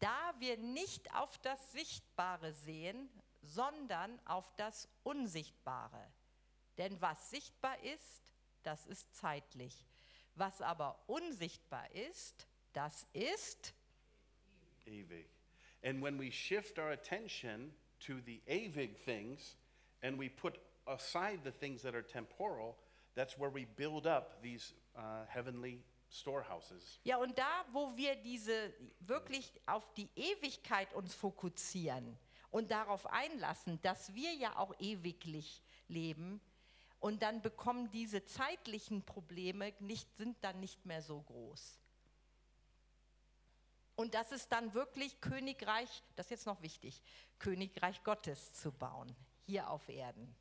Da 0.00 0.34
wir 0.38 0.58
nicht 0.58 1.12
auf 1.14 1.38
das 1.38 1.72
Sichtbare 1.72 2.52
sehen, 2.52 3.08
sondern 3.42 4.20
auf 4.26 4.54
das 4.56 4.86
Unsichtbare. 5.02 6.12
Denn 6.76 7.00
was 7.00 7.30
sichtbar 7.30 7.82
ist, 7.82 8.22
das 8.62 8.86
ist 8.86 9.14
zeitlich. 9.14 9.86
Was 10.34 10.60
aber 10.62 10.98
unsichtbar 11.06 11.90
ist, 11.92 12.46
das 12.72 13.06
ist. 13.12 13.74
Avig. 14.86 15.26
And 15.82 16.02
when 16.02 16.18
we 16.18 16.30
shift 16.30 16.78
our 16.78 16.90
attention 16.90 17.72
to 18.00 18.20
the 18.24 18.40
avig 18.46 18.96
things 19.04 19.56
and 20.02 20.18
we 20.18 20.28
put 20.28 20.58
aside 20.86 21.40
the 21.44 21.50
things 21.50 21.82
that 21.82 21.94
are 21.94 22.02
temporal, 22.02 22.76
that's 23.14 23.38
where 23.38 23.50
we 23.50 23.66
build 23.76 24.06
up 24.06 24.42
these 24.42 24.72
uh, 24.96 25.24
heavenly 25.28 25.82
storehouses. 26.08 27.00
Ja, 27.04 27.18
und 27.18 27.36
da, 27.36 27.64
wo 27.72 27.96
wir 27.96 28.16
diese 28.16 28.72
wirklich 29.00 29.52
auf 29.66 29.92
die 29.94 30.08
Ewigkeit 30.16 30.92
uns 30.94 31.14
fokussieren 31.14 32.18
und 32.50 32.70
darauf 32.70 33.06
einlassen, 33.06 33.80
dass 33.82 34.14
wir 34.14 34.32
ja 34.34 34.56
auch 34.56 34.74
ewiglich 34.78 35.62
leben, 35.88 36.40
und 37.00 37.22
dann 37.22 37.42
bekommen 37.42 37.90
diese 37.90 38.24
zeitlichen 38.24 39.02
Probleme 39.02 39.72
nicht, 39.80 40.16
sind 40.16 40.36
dann 40.42 40.60
nicht 40.60 40.84
mehr 40.84 41.02
so 41.02 41.20
groß. 41.22 41.78
Und 43.94 44.14
das 44.14 44.30
ist 44.30 44.52
dann 44.52 44.74
wirklich 44.74 45.20
Königreich, 45.20 46.02
das 46.14 46.26
ist 46.26 46.30
jetzt 46.30 46.46
noch 46.46 46.62
wichtig, 46.62 47.02
Königreich 47.38 48.02
Gottes 48.04 48.52
zu 48.54 48.70
bauen, 48.70 49.14
hier 49.44 49.68
auf 49.68 49.88
Erden. 49.88 50.34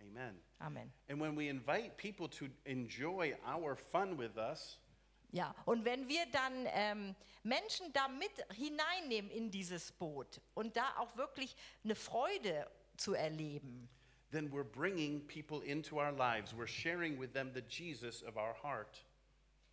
Amen. 0.00 0.40
Amen. 0.58 0.92
And 1.08 1.20
when 1.20 1.36
we 1.36 1.48
invite 1.48 1.96
people 1.96 2.28
to 2.30 2.46
enjoy 2.64 3.36
our 3.44 3.76
fun 3.76 4.16
with 4.16 4.36
us, 4.36 4.78
Ja, 5.32 5.54
und 5.64 5.84
wenn 5.84 6.08
wir 6.08 6.26
dann 6.32 6.66
ähm, 6.66 7.16
Menschen 7.42 7.92
da 7.92 8.08
mit 8.08 8.32
hineinnehmen 8.54 9.30
in 9.30 9.50
dieses 9.50 9.92
Boot 9.92 10.40
und 10.54 10.76
da 10.76 10.96
auch 10.98 11.16
wirklich 11.16 11.54
eine 11.84 11.94
Freude 11.94 12.68
zu 12.96 13.14
erleben, 13.14 13.88
then 14.30 14.50
we're 14.50 14.64
bringing 14.64 15.20
people 15.20 15.60
into 15.60 15.98
our 15.98 16.12
lives. 16.12 16.54
We're 16.54 16.66
sharing 16.66 17.18
with 17.18 17.32
them 17.32 17.50
the 17.52 17.62
Jesus 17.62 18.22
of 18.22 18.36
our 18.36 18.54
heart. 18.54 19.04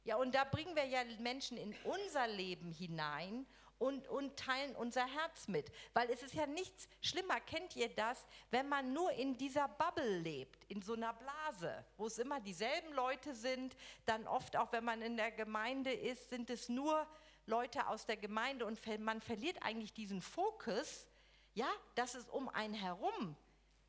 ja, 0.07 0.15
und 0.15 0.33
da 0.33 0.45
bringen 0.45 0.75
wir 0.75 0.85
ja 0.85 1.03
Menschen 1.19 1.57
in 1.57 1.75
unser 1.83 2.27
Leben 2.27 2.71
hinein 2.71 3.45
und, 3.77 4.07
und 4.07 4.37
teilen 4.37 4.73
unser 4.75 5.05
Herz 5.05 5.49
mit. 5.49 5.69
Weil 5.93 6.09
es 6.09 6.23
ist 6.23 6.33
ja 6.33 6.47
nichts 6.47 6.87
schlimmer, 7.01 7.41
kennt 7.41 7.75
ihr 7.75 7.89
das, 7.89 8.25
wenn 8.49 8.69
man 8.69 8.93
nur 8.93 9.11
in 9.11 9.37
dieser 9.37 9.67
Bubble 9.67 10.19
lebt, 10.19 10.63
in 10.69 10.81
so 10.81 10.93
einer 10.93 11.13
Blase, 11.13 11.85
wo 11.97 12.07
es 12.07 12.17
immer 12.19 12.39
dieselben 12.39 12.93
Leute 12.93 13.35
sind, 13.35 13.75
dann 14.05 14.25
oft 14.27 14.55
auch, 14.55 14.71
wenn 14.71 14.85
man 14.85 15.01
in 15.01 15.17
der 15.17 15.31
Gemeinde 15.31 15.91
ist, 15.91 16.29
sind 16.29 16.49
es 16.49 16.69
nur 16.69 17.05
Leute 17.45 17.87
aus 17.87 18.05
der 18.05 18.17
Gemeinde 18.17 18.65
und 18.65 18.79
man 19.01 19.19
verliert 19.19 19.61
eigentlich 19.61 19.93
diesen 19.93 20.21
Fokus, 20.21 21.05
ja, 21.53 21.69
dass 21.95 22.15
es 22.15 22.29
um 22.29 22.47
einen 22.47 22.73
herum 22.73 23.35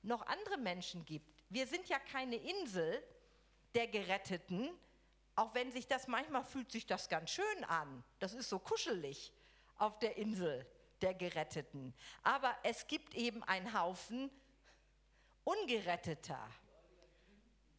noch 0.03 0.27
andere 0.27 0.59
Menschen 0.59 1.05
gibt. 1.05 1.45
Wir 1.49 1.67
sind 1.67 1.89
ja 1.89 1.99
keine 1.99 2.37
Insel 2.37 3.03
der 3.75 3.89
Geretteten, 3.89 4.71
auch 5.35 5.55
wenn 5.55 5.71
sich 5.71 5.87
das 5.87 6.09
manchmal 6.09 6.45
fühlt 6.45 6.71
sich 6.71 6.87
das 6.87 7.09
ganz 7.09 7.31
schön 7.31 7.65
an. 7.65 8.03
Das 8.19 8.35
ist 8.35 8.49
so 8.49 8.59
kuschelig 8.59 9.33
auf 9.77 9.99
der 9.99 10.17
Insel 10.17 10.67
der 11.01 11.15
Geretteten. 11.15 11.95
Aber 12.23 12.57
es 12.63 12.87
gibt 12.87 13.15
eben 13.15 13.43
einen 13.45 13.79
Haufen 13.79 14.31
Ungeretteter, 15.45 16.47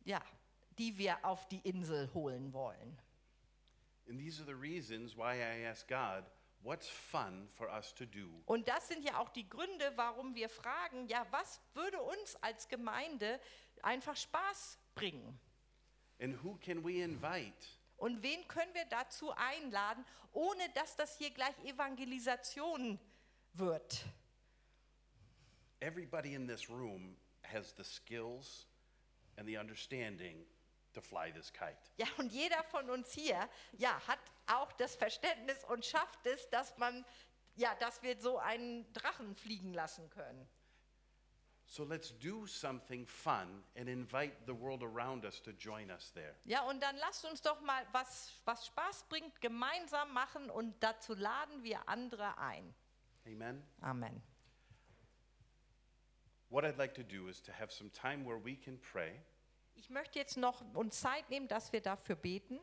ja, 0.03 0.23
die 0.79 0.97
wir 0.97 1.23
auf 1.23 1.47
die 1.49 1.59
Insel 1.59 2.11
holen 2.13 2.51
wollen. 2.51 2.97
And 4.07 4.17
these 4.17 4.41
are 4.41 4.45
the 4.45 4.59
reasons 4.59 5.15
why 5.15 5.35
I 5.35 5.67
ask 5.67 5.87
God, 5.87 6.23
what's 6.61 6.87
fun 6.87 7.47
for 7.53 7.69
us 7.69 7.93
to 7.95 8.05
do? 8.05 8.41
Und 8.45 8.67
das 8.67 8.87
sind 8.87 9.03
ja 9.03 9.17
auch 9.17 9.29
die 9.29 9.47
Gründe, 9.47 9.91
warum 9.95 10.35
wir 10.35 10.49
fragen, 10.49 11.07
ja, 11.07 11.25
was 11.31 11.61
würde 11.73 12.01
uns 12.01 12.35
als 12.37 12.67
Gemeinde 12.67 13.39
einfach 13.81 14.15
Spaß 14.15 14.77
bringen? 14.95 15.39
And 16.19 16.43
who 16.43 16.57
can 16.57 16.83
we 16.83 17.01
invite? 17.01 17.67
Und 17.97 18.23
wen 18.23 18.47
können 18.47 18.73
wir 18.73 18.85
dazu 18.85 19.31
einladen, 19.35 20.05
ohne 20.31 20.69
dass 20.73 20.95
das 20.95 21.17
hier 21.17 21.31
gleich 21.31 21.57
Evangelisation 21.65 22.99
wird? 23.53 24.05
Everybody 25.81 26.33
in 26.33 26.47
this 26.47 26.69
room 26.69 27.17
has 27.43 27.73
the 27.75 27.83
skills 27.83 28.67
and 29.37 29.47
the 29.47 29.57
understanding 29.57 30.45
to 30.93 31.01
fly 31.01 31.31
this 31.31 31.51
kite. 31.51 31.77
Ja, 31.97 32.07
und 32.17 32.31
jeder 32.31 32.63
von 32.63 32.89
uns 32.89 33.11
hier, 33.11 33.49
ja, 33.77 33.99
hat 34.07 34.19
auch 34.47 34.71
das 34.73 34.95
Verständnis 34.95 35.63
und 35.65 35.85
schafft 35.85 36.25
es, 36.25 36.49
dass 36.49 36.77
man, 36.77 37.05
ja, 37.55 37.75
dass 37.75 38.01
wir 38.03 38.19
so 38.19 38.37
einen 38.37 38.91
Drachen 38.93 39.35
fliegen 39.35 39.73
lassen 39.73 40.09
können. 40.09 40.47
So 41.71 41.83
let's 41.83 42.11
do 42.17 42.47
something 42.47 43.05
fun 43.05 43.63
and 43.77 43.87
invite 43.87 44.33
the 44.47 44.53
world 44.59 44.81
around 44.81 45.23
us 45.23 45.39
to 45.43 45.51
join 45.51 45.91
us 45.91 46.11
there. 46.13 46.33
Ja, 46.45 46.63
und 46.63 46.81
dann 46.81 46.97
lasst 46.97 47.25
uns 47.25 47.43
doch 47.43 47.61
mal 47.61 47.85
was, 47.91 48.33
was 48.43 48.65
Spaß 48.65 49.05
bringt, 49.07 49.39
gemeinsam 49.39 50.11
machen 50.11 50.49
und 50.49 50.81
dazu 50.81 51.13
laden 51.13 51.63
wir 51.63 51.87
andere 51.87 52.35
ein. 52.39 52.73
Amen. 53.27 53.63
Amen. 53.81 54.19
What 56.49 56.65
I'd 56.65 56.79
like 56.79 56.95
to 56.95 57.03
do 57.03 57.27
is 57.27 57.39
to 57.43 57.51
have 57.51 57.71
some 57.71 57.91
time 57.91 58.25
where 58.25 58.43
we 58.43 58.55
can 58.55 58.79
pray. 58.79 59.21
Ich 59.79 59.89
möchte 59.89 60.19
jetzt 60.19 60.35
noch 60.35 60.61
uns 60.73 60.99
Zeit 60.99 61.29
nehmen, 61.29 61.47
dass 61.47 61.71
wir 61.71 61.79
dafür 61.79 62.17
beten. 62.17 62.59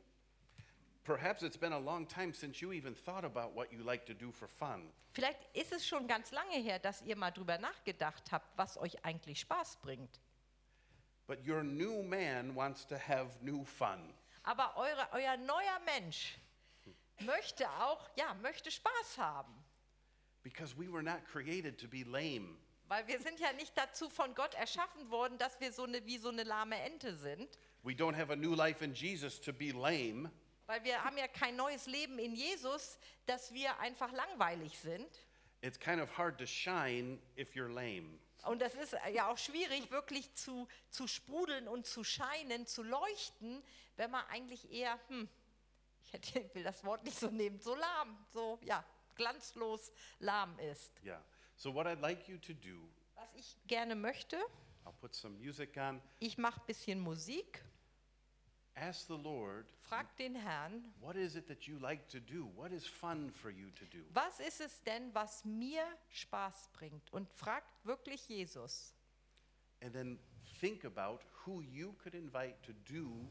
Perhaps 1.03 1.43
it's 1.43 1.57
been 1.57 1.73
a 1.73 1.79
long 1.79 2.07
time 2.07 2.35
since 2.35 2.61
you 2.61 2.73
even 2.73 2.95
thought 2.95 3.25
about 3.25 3.55
what 3.55 3.73
you 3.73 3.83
like 3.83 4.05
to 4.05 4.13
do 4.13 4.31
for 4.31 4.47
fun. 4.47 4.93
Vielleicht 5.13 5.39
ist 5.55 5.73
es 5.73 5.87
schon 5.87 6.07
ganz 6.07 6.31
lange 6.31 6.57
her, 6.57 6.79
dass 6.79 7.01
ihr 7.01 7.17
mal 7.17 7.31
drüber 7.31 7.57
nachgedacht 7.57 8.31
habt, 8.33 8.59
was 8.59 8.77
euch 8.77 9.03
eigentlich 9.03 9.41
Spaß 9.41 9.77
bringt. 9.77 10.21
But 11.27 11.39
your 11.47 11.63
new 11.63 12.03
man 12.03 12.55
wants 12.55 12.87
to 12.89 12.97
have 12.97 13.31
new 13.41 13.65
fun. 13.65 14.13
Aber 14.43 14.77
eure, 14.77 15.09
euer 15.13 15.39
neuer 15.39 15.81
Mensch 15.87 16.37
möchte 17.21 17.67
auch, 17.81 18.11
ja, 18.17 18.35
möchte 18.43 18.71
Spaß 18.71 19.17
haben. 19.17 19.55
Because 20.43 20.77
we 20.77 20.93
were 20.93 21.03
not 21.03 21.25
created 21.25 21.81
to 21.81 21.89
be 21.89 22.05
lame. 22.05 22.59
Weil 22.89 23.07
wir 23.09 23.21
sind 23.21 23.41
ja 23.41 23.53
nicht 23.53 23.77
dazu 23.77 24.09
von 24.09 24.35
Gott 24.35 24.55
erschaffen 24.55 25.11
worden, 25.11 25.39
dass 25.39 25.59
wir 25.61 25.73
so 25.73 25.85
eine, 25.85 26.05
wie 26.07 26.19
so 26.19 26.29
eine 26.29 26.45
lahme 26.45 26.81
Ente 26.81 27.17
sind. 27.17 27.59
We 27.83 27.93
don't 27.93 28.17
have 28.17 28.33
a 28.33 28.37
new 28.37 28.55
life 28.55 28.85
in 28.85 28.95
Jesus 28.95 29.41
to 29.41 29.53
be 29.53 29.73
lame. 29.73 30.31
Weil 30.67 30.83
wir 30.85 31.03
haben 31.03 31.17
ja 31.17 31.29
kein 31.29 31.57
neues 31.57 31.87
Leben 31.87 32.19
in 32.19 32.35
Jesus, 32.35 32.99
dass 33.27 33.53
wir 33.53 33.79
einfach 33.81 34.13
langweilig 34.13 34.79
sind. 34.79 35.09
It's 35.63 35.79
kind 35.79 36.01
of 36.01 36.17
hard 36.17 36.39
to 36.39 36.47
shine 36.47 37.19
if 37.37 37.55
you're 37.55 37.73
lame. 37.73 38.19
Und 38.45 38.63
das 38.63 38.75
ist 38.75 38.97
ja 39.13 39.29
auch 39.29 39.39
schwierig, 39.39 39.91
wirklich 39.91 40.33
zu, 40.35 40.69
zu 40.91 41.09
sprudeln 41.09 41.67
und 41.67 41.87
zu 41.87 42.05
scheinen, 42.05 42.67
zu 42.67 42.85
leuchten, 42.85 43.63
wenn 43.97 44.11
man 44.11 44.25
eigentlich 44.27 44.71
eher, 44.71 45.01
hm, 45.09 45.29
ich, 46.05 46.13
hätte, 46.13 46.39
ich 46.39 46.55
will 46.55 46.63
das 46.63 46.85
Wort 46.85 47.03
nicht 47.03 47.19
so 47.19 47.29
nehmen, 47.29 47.59
so 47.59 47.75
lahm, 47.75 48.27
so, 48.33 48.61
ja, 48.63 48.85
glanzlos 49.17 49.91
lahm 50.21 50.57
ist. 50.61 50.93
Yeah. 51.05 51.25
So 51.57 51.73
what 51.73 51.87
I'd 51.87 52.01
like 52.01 52.29
you 52.29 52.39
to 52.39 52.53
do, 52.55 52.89
Was 53.15 53.29
ich 53.35 53.57
gerne 53.67 53.95
möchte, 53.95 54.37
I'll 54.85 54.93
put 55.01 55.15
some 55.15 55.37
music 55.39 55.77
on. 55.77 56.01
ich 56.21 56.37
mache 56.39 56.61
ein 56.61 56.67
bisschen 56.67 57.01
Musik, 57.01 57.63
Ask 58.79 59.07
the 59.07 59.15
Lord, 59.17 59.67
frag 59.89 60.15
den 60.19 60.35
Herrn, 60.35 60.85
what 61.01 61.17
is 61.17 61.35
it 61.35 61.47
that 61.49 61.63
you 61.67 61.79
like 61.79 62.07
to 62.09 62.21
do? 62.21 62.47
What 62.57 62.73
is 62.73 62.87
fun 62.87 63.31
for 63.33 63.51
you 63.51 63.71
to 63.71 63.87
do? 63.87 64.05
was 64.13 64.39
ist 64.39 64.61
es 64.61 64.83
denn, 64.83 65.15
was 65.15 65.45
mir 65.47 65.83
Spaß 66.11 66.69
bringt? 66.75 67.11
Und 67.11 67.27
fragt 67.31 67.73
wirklich 67.87 68.29
Jesus. 68.29 68.93
And 69.83 69.95
then 69.95 70.19
think 70.61 70.85
about 70.85 71.21
who 71.47 71.63
you 71.63 71.95
could 71.95 72.15
invite 72.15 72.57
to 72.67 72.73
do 72.85 73.27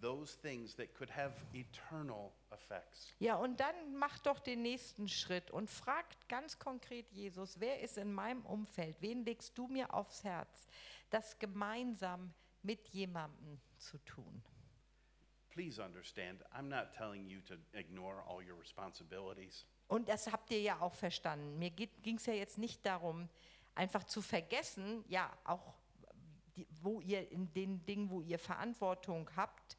those 0.00 0.38
things 0.40 0.74
that 0.76 0.94
could 0.94 1.14
have 1.14 1.34
eternal 1.52 2.32
effects. 2.50 3.12
Ja, 3.18 3.36
und 3.36 3.60
dann 3.60 3.96
macht 3.96 4.26
doch 4.26 4.40
den 4.40 4.62
nächsten 4.62 5.08
Schritt 5.08 5.50
und 5.50 5.70
fragt 5.70 6.28
ganz 6.28 6.58
konkret 6.58 7.10
Jesus, 7.10 7.60
wer 7.60 7.80
ist 7.80 7.98
in 7.98 8.12
meinem 8.12 8.44
Umfeld, 8.46 8.96
wen 9.00 9.24
legst 9.24 9.56
du 9.56 9.66
mir 9.68 9.92
aufs 9.94 10.24
Herz, 10.24 10.66
das 11.10 11.38
gemeinsam 11.38 12.32
mit 12.62 12.88
jemandem 12.88 13.60
zu 13.78 13.98
tun. 13.98 14.42
Please 15.50 15.82
understand, 15.82 16.44
I'm 16.52 16.68
not 16.68 16.92
telling 16.96 17.26
you 17.26 17.40
to 17.42 17.54
ignore 17.72 18.22
all 18.26 18.42
your 18.42 18.60
responsibilities. 18.60 19.66
Und 19.88 20.08
das 20.08 20.30
habt 20.30 20.50
ihr 20.50 20.60
ja 20.60 20.80
auch 20.80 20.94
verstanden. 20.94 21.58
Mir 21.58 21.70
ging 21.70 22.16
es 22.16 22.26
ja 22.26 22.34
jetzt 22.34 22.58
nicht 22.58 22.84
darum, 22.84 23.28
einfach 23.74 24.04
zu 24.04 24.20
vergessen, 24.20 25.04
ja, 25.08 25.32
auch 25.44 25.74
die, 26.56 26.66
wo 26.82 27.00
ihr 27.00 27.30
in 27.30 27.52
den 27.54 27.84
Dingen, 27.86 28.10
wo 28.10 28.20
ihr 28.20 28.38
Verantwortung 28.38 29.30
habt, 29.36 29.77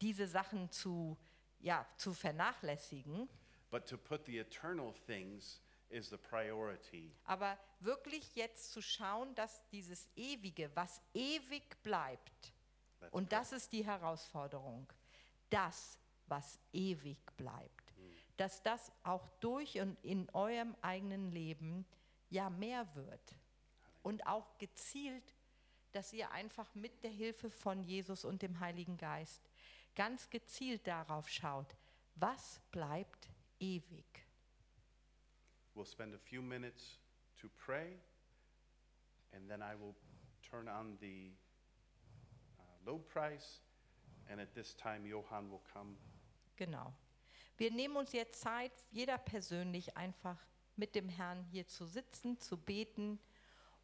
diese 0.00 0.26
Sachen 0.26 0.70
zu, 0.70 1.16
ja, 1.60 1.86
zu 1.96 2.12
vernachlässigen. 2.12 3.28
But 3.70 3.86
to 3.88 3.96
put 3.96 4.24
the 4.26 4.38
eternal 4.38 4.94
things 5.06 5.60
is 5.88 6.08
the 6.10 6.16
priority. 6.16 7.12
Aber 7.24 7.58
wirklich 7.80 8.34
jetzt 8.34 8.72
zu 8.72 8.82
schauen, 8.82 9.34
dass 9.34 9.66
dieses 9.68 10.08
Ewige, 10.16 10.70
was 10.74 11.00
ewig 11.14 11.82
bleibt, 11.82 12.52
Let's 13.00 13.12
und 13.12 13.32
das 13.32 13.52
ist 13.52 13.72
die 13.72 13.84
Herausforderung, 13.84 14.92
das, 15.50 15.98
was 16.26 16.58
ewig 16.72 17.18
bleibt, 17.36 17.94
dass 18.36 18.62
das 18.62 18.92
auch 19.02 19.28
durch 19.40 19.80
und 19.80 19.96
in 20.02 20.28
eurem 20.30 20.74
eigenen 20.82 21.30
Leben 21.30 21.86
ja 22.30 22.50
mehr 22.50 22.94
wird. 22.94 23.36
Und 24.02 24.26
auch 24.26 24.58
gezielt, 24.58 25.34
dass 25.92 26.12
ihr 26.12 26.30
einfach 26.30 26.74
mit 26.74 27.02
der 27.02 27.10
Hilfe 27.10 27.50
von 27.50 27.82
Jesus 27.82 28.24
und 28.24 28.42
dem 28.42 28.60
Heiligen 28.60 28.98
Geist 28.98 29.45
ganz 29.96 30.30
gezielt 30.30 30.86
darauf 30.86 31.28
schaut, 31.28 31.74
was 32.14 32.60
bleibt 32.70 33.28
ewig. 33.58 34.04
We'll 35.74 35.84
spend 35.84 36.14
a 36.14 36.18
few 36.18 36.40
minutes 36.40 36.98
to 37.40 37.48
pray, 37.48 37.98
and 39.32 39.48
then 39.48 39.60
I 39.60 39.74
will 39.74 39.94
turn 40.48 40.68
on 40.68 40.96
the 41.00 41.32
uh, 42.58 42.62
low 42.84 42.98
price, 42.98 43.60
and 44.28 44.40
at 44.40 44.54
this 44.54 44.76
time, 44.76 45.06
Johann 45.06 45.50
will 45.50 45.62
come. 45.72 45.96
Genau. 46.56 46.92
Wir 47.58 47.70
nehmen 47.70 47.96
uns 47.96 48.12
jetzt 48.12 48.40
Zeit, 48.40 48.72
jeder 48.90 49.18
persönlich 49.18 49.96
einfach 49.96 50.38
mit 50.76 50.94
dem 50.94 51.08
Herrn 51.08 51.42
hier 51.44 51.66
zu 51.66 51.86
sitzen, 51.86 52.38
zu 52.38 52.58
beten. 52.58 53.18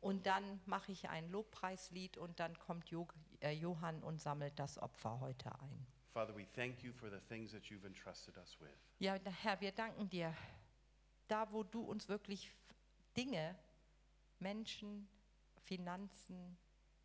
Und 0.01 0.27
dann 0.27 0.61
mache 0.67 0.93
ich 0.93 1.09
ein 1.09 1.31
Lobpreislied 1.31 2.19
und 2.19 2.41
dann 2.41 2.59
kommt 2.59 2.91
Jo 2.91 3.07
äh, 3.41 3.53
Johann 3.53 4.03
und 4.03 4.21
sammelt 4.21 4.59
das 4.59 4.79
Opfer 4.79 5.21
heute 5.21 5.53
ein. 5.61 5.87
Father, 6.13 6.35
we 6.35 6.45
thank 6.55 6.83
you 6.83 6.93
for 6.93 7.09
the 7.09 7.21
things 7.29 7.53
that 7.53 7.71
you've 7.71 7.87
entrusted 7.87 8.37
us 8.37 8.59
with. 8.61 8.71
Ja, 8.99 9.19
Herr, 9.43 9.61
wir 9.61 9.73
danken 9.73 10.09
dir, 10.11 10.35
da 11.29 11.51
wo 11.51 11.63
du 11.63 11.81
uns 11.81 12.09
wirklich 12.09 12.51
Dinge, 13.17 13.57
Menschen, 14.39 15.09
Finanzen, 15.65 16.59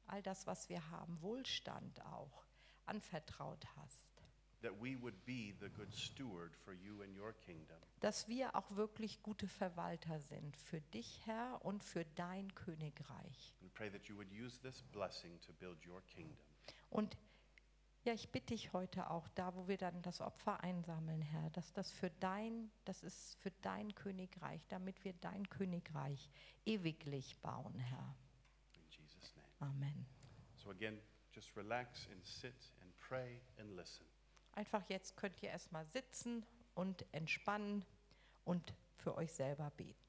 all 0.07 0.21
das, 0.21 0.45
was 0.45 0.67
wir 0.67 0.89
haben, 0.91 1.21
Wohlstand 1.21 2.01
auch, 2.05 2.45
anvertraut 2.85 3.65
hast. 3.77 4.07
That 4.61 4.73
we 4.81 4.99
would 5.01 5.23
be 5.25 5.53
the 5.59 5.69
good 5.69 5.93
steward 5.93 6.55
for 6.57 6.73
you 6.73 7.01
and 7.01 7.15
your 7.17 7.31
kingdom. 7.31 7.77
dass 7.99 8.27
wir 8.27 8.55
auch 8.55 8.75
wirklich 8.75 9.21
gute 9.21 9.47
Verwalter 9.47 10.19
sind 10.19 10.57
für 10.57 10.81
dich, 10.81 11.21
Herr, 11.25 11.63
und 11.63 11.83
für 11.83 12.03
dein 12.15 12.53
Königreich. 12.55 13.55
We 13.61 13.69
pray 13.69 13.89
that 13.89 14.05
you 14.07 14.15
would 14.15 14.31
use 14.31 14.59
this 14.59 14.81
blessing 14.91 15.39
to 15.41 15.53
build 15.53 15.85
your 15.85 16.01
kingdom. 16.07 16.37
Und 16.89 17.17
ja, 18.07 18.13
ich 18.13 18.29
bitte 18.29 18.53
dich 18.53 18.71
heute 18.71 19.09
auch, 19.09 19.27
da 19.35 19.53
wo 19.53 19.67
wir 19.67 19.77
dann 19.77 20.01
das 20.01 20.21
Opfer 20.21 20.63
einsammeln, 20.63 21.21
Herr, 21.21 21.49
dass 21.49 21.73
das 21.73 21.91
für 21.91 22.09
dein, 22.21 22.71
das 22.85 23.03
ist 23.03 23.35
für 23.41 23.51
dein 23.61 23.93
Königreich, 23.95 24.65
damit 24.69 25.03
wir 25.03 25.11
dein 25.19 25.49
Königreich 25.49 26.29
ewiglich 26.65 27.37
bauen, 27.41 27.77
Herr. 27.77 28.15
In 28.75 28.89
Jesus' 28.89 29.35
name. 29.35 29.73
Amen. 29.73 30.05
So 30.55 30.69
again, 30.69 30.97
just 31.33 31.55
relax 31.57 32.07
and 32.09 32.25
sit 32.25 32.55
and 32.81 32.95
pray 32.97 33.41
and 33.59 33.75
listen. 33.75 34.05
Einfach 34.53 34.87
jetzt 34.87 35.17
könnt 35.17 35.43
ihr 35.43 35.49
erstmal 35.49 35.85
sitzen 35.85 36.45
und 36.75 37.05
entspannen 37.11 37.85
und 38.45 38.73
für 38.95 39.15
euch 39.15 39.33
selber 39.33 39.69
beten. 39.71 40.06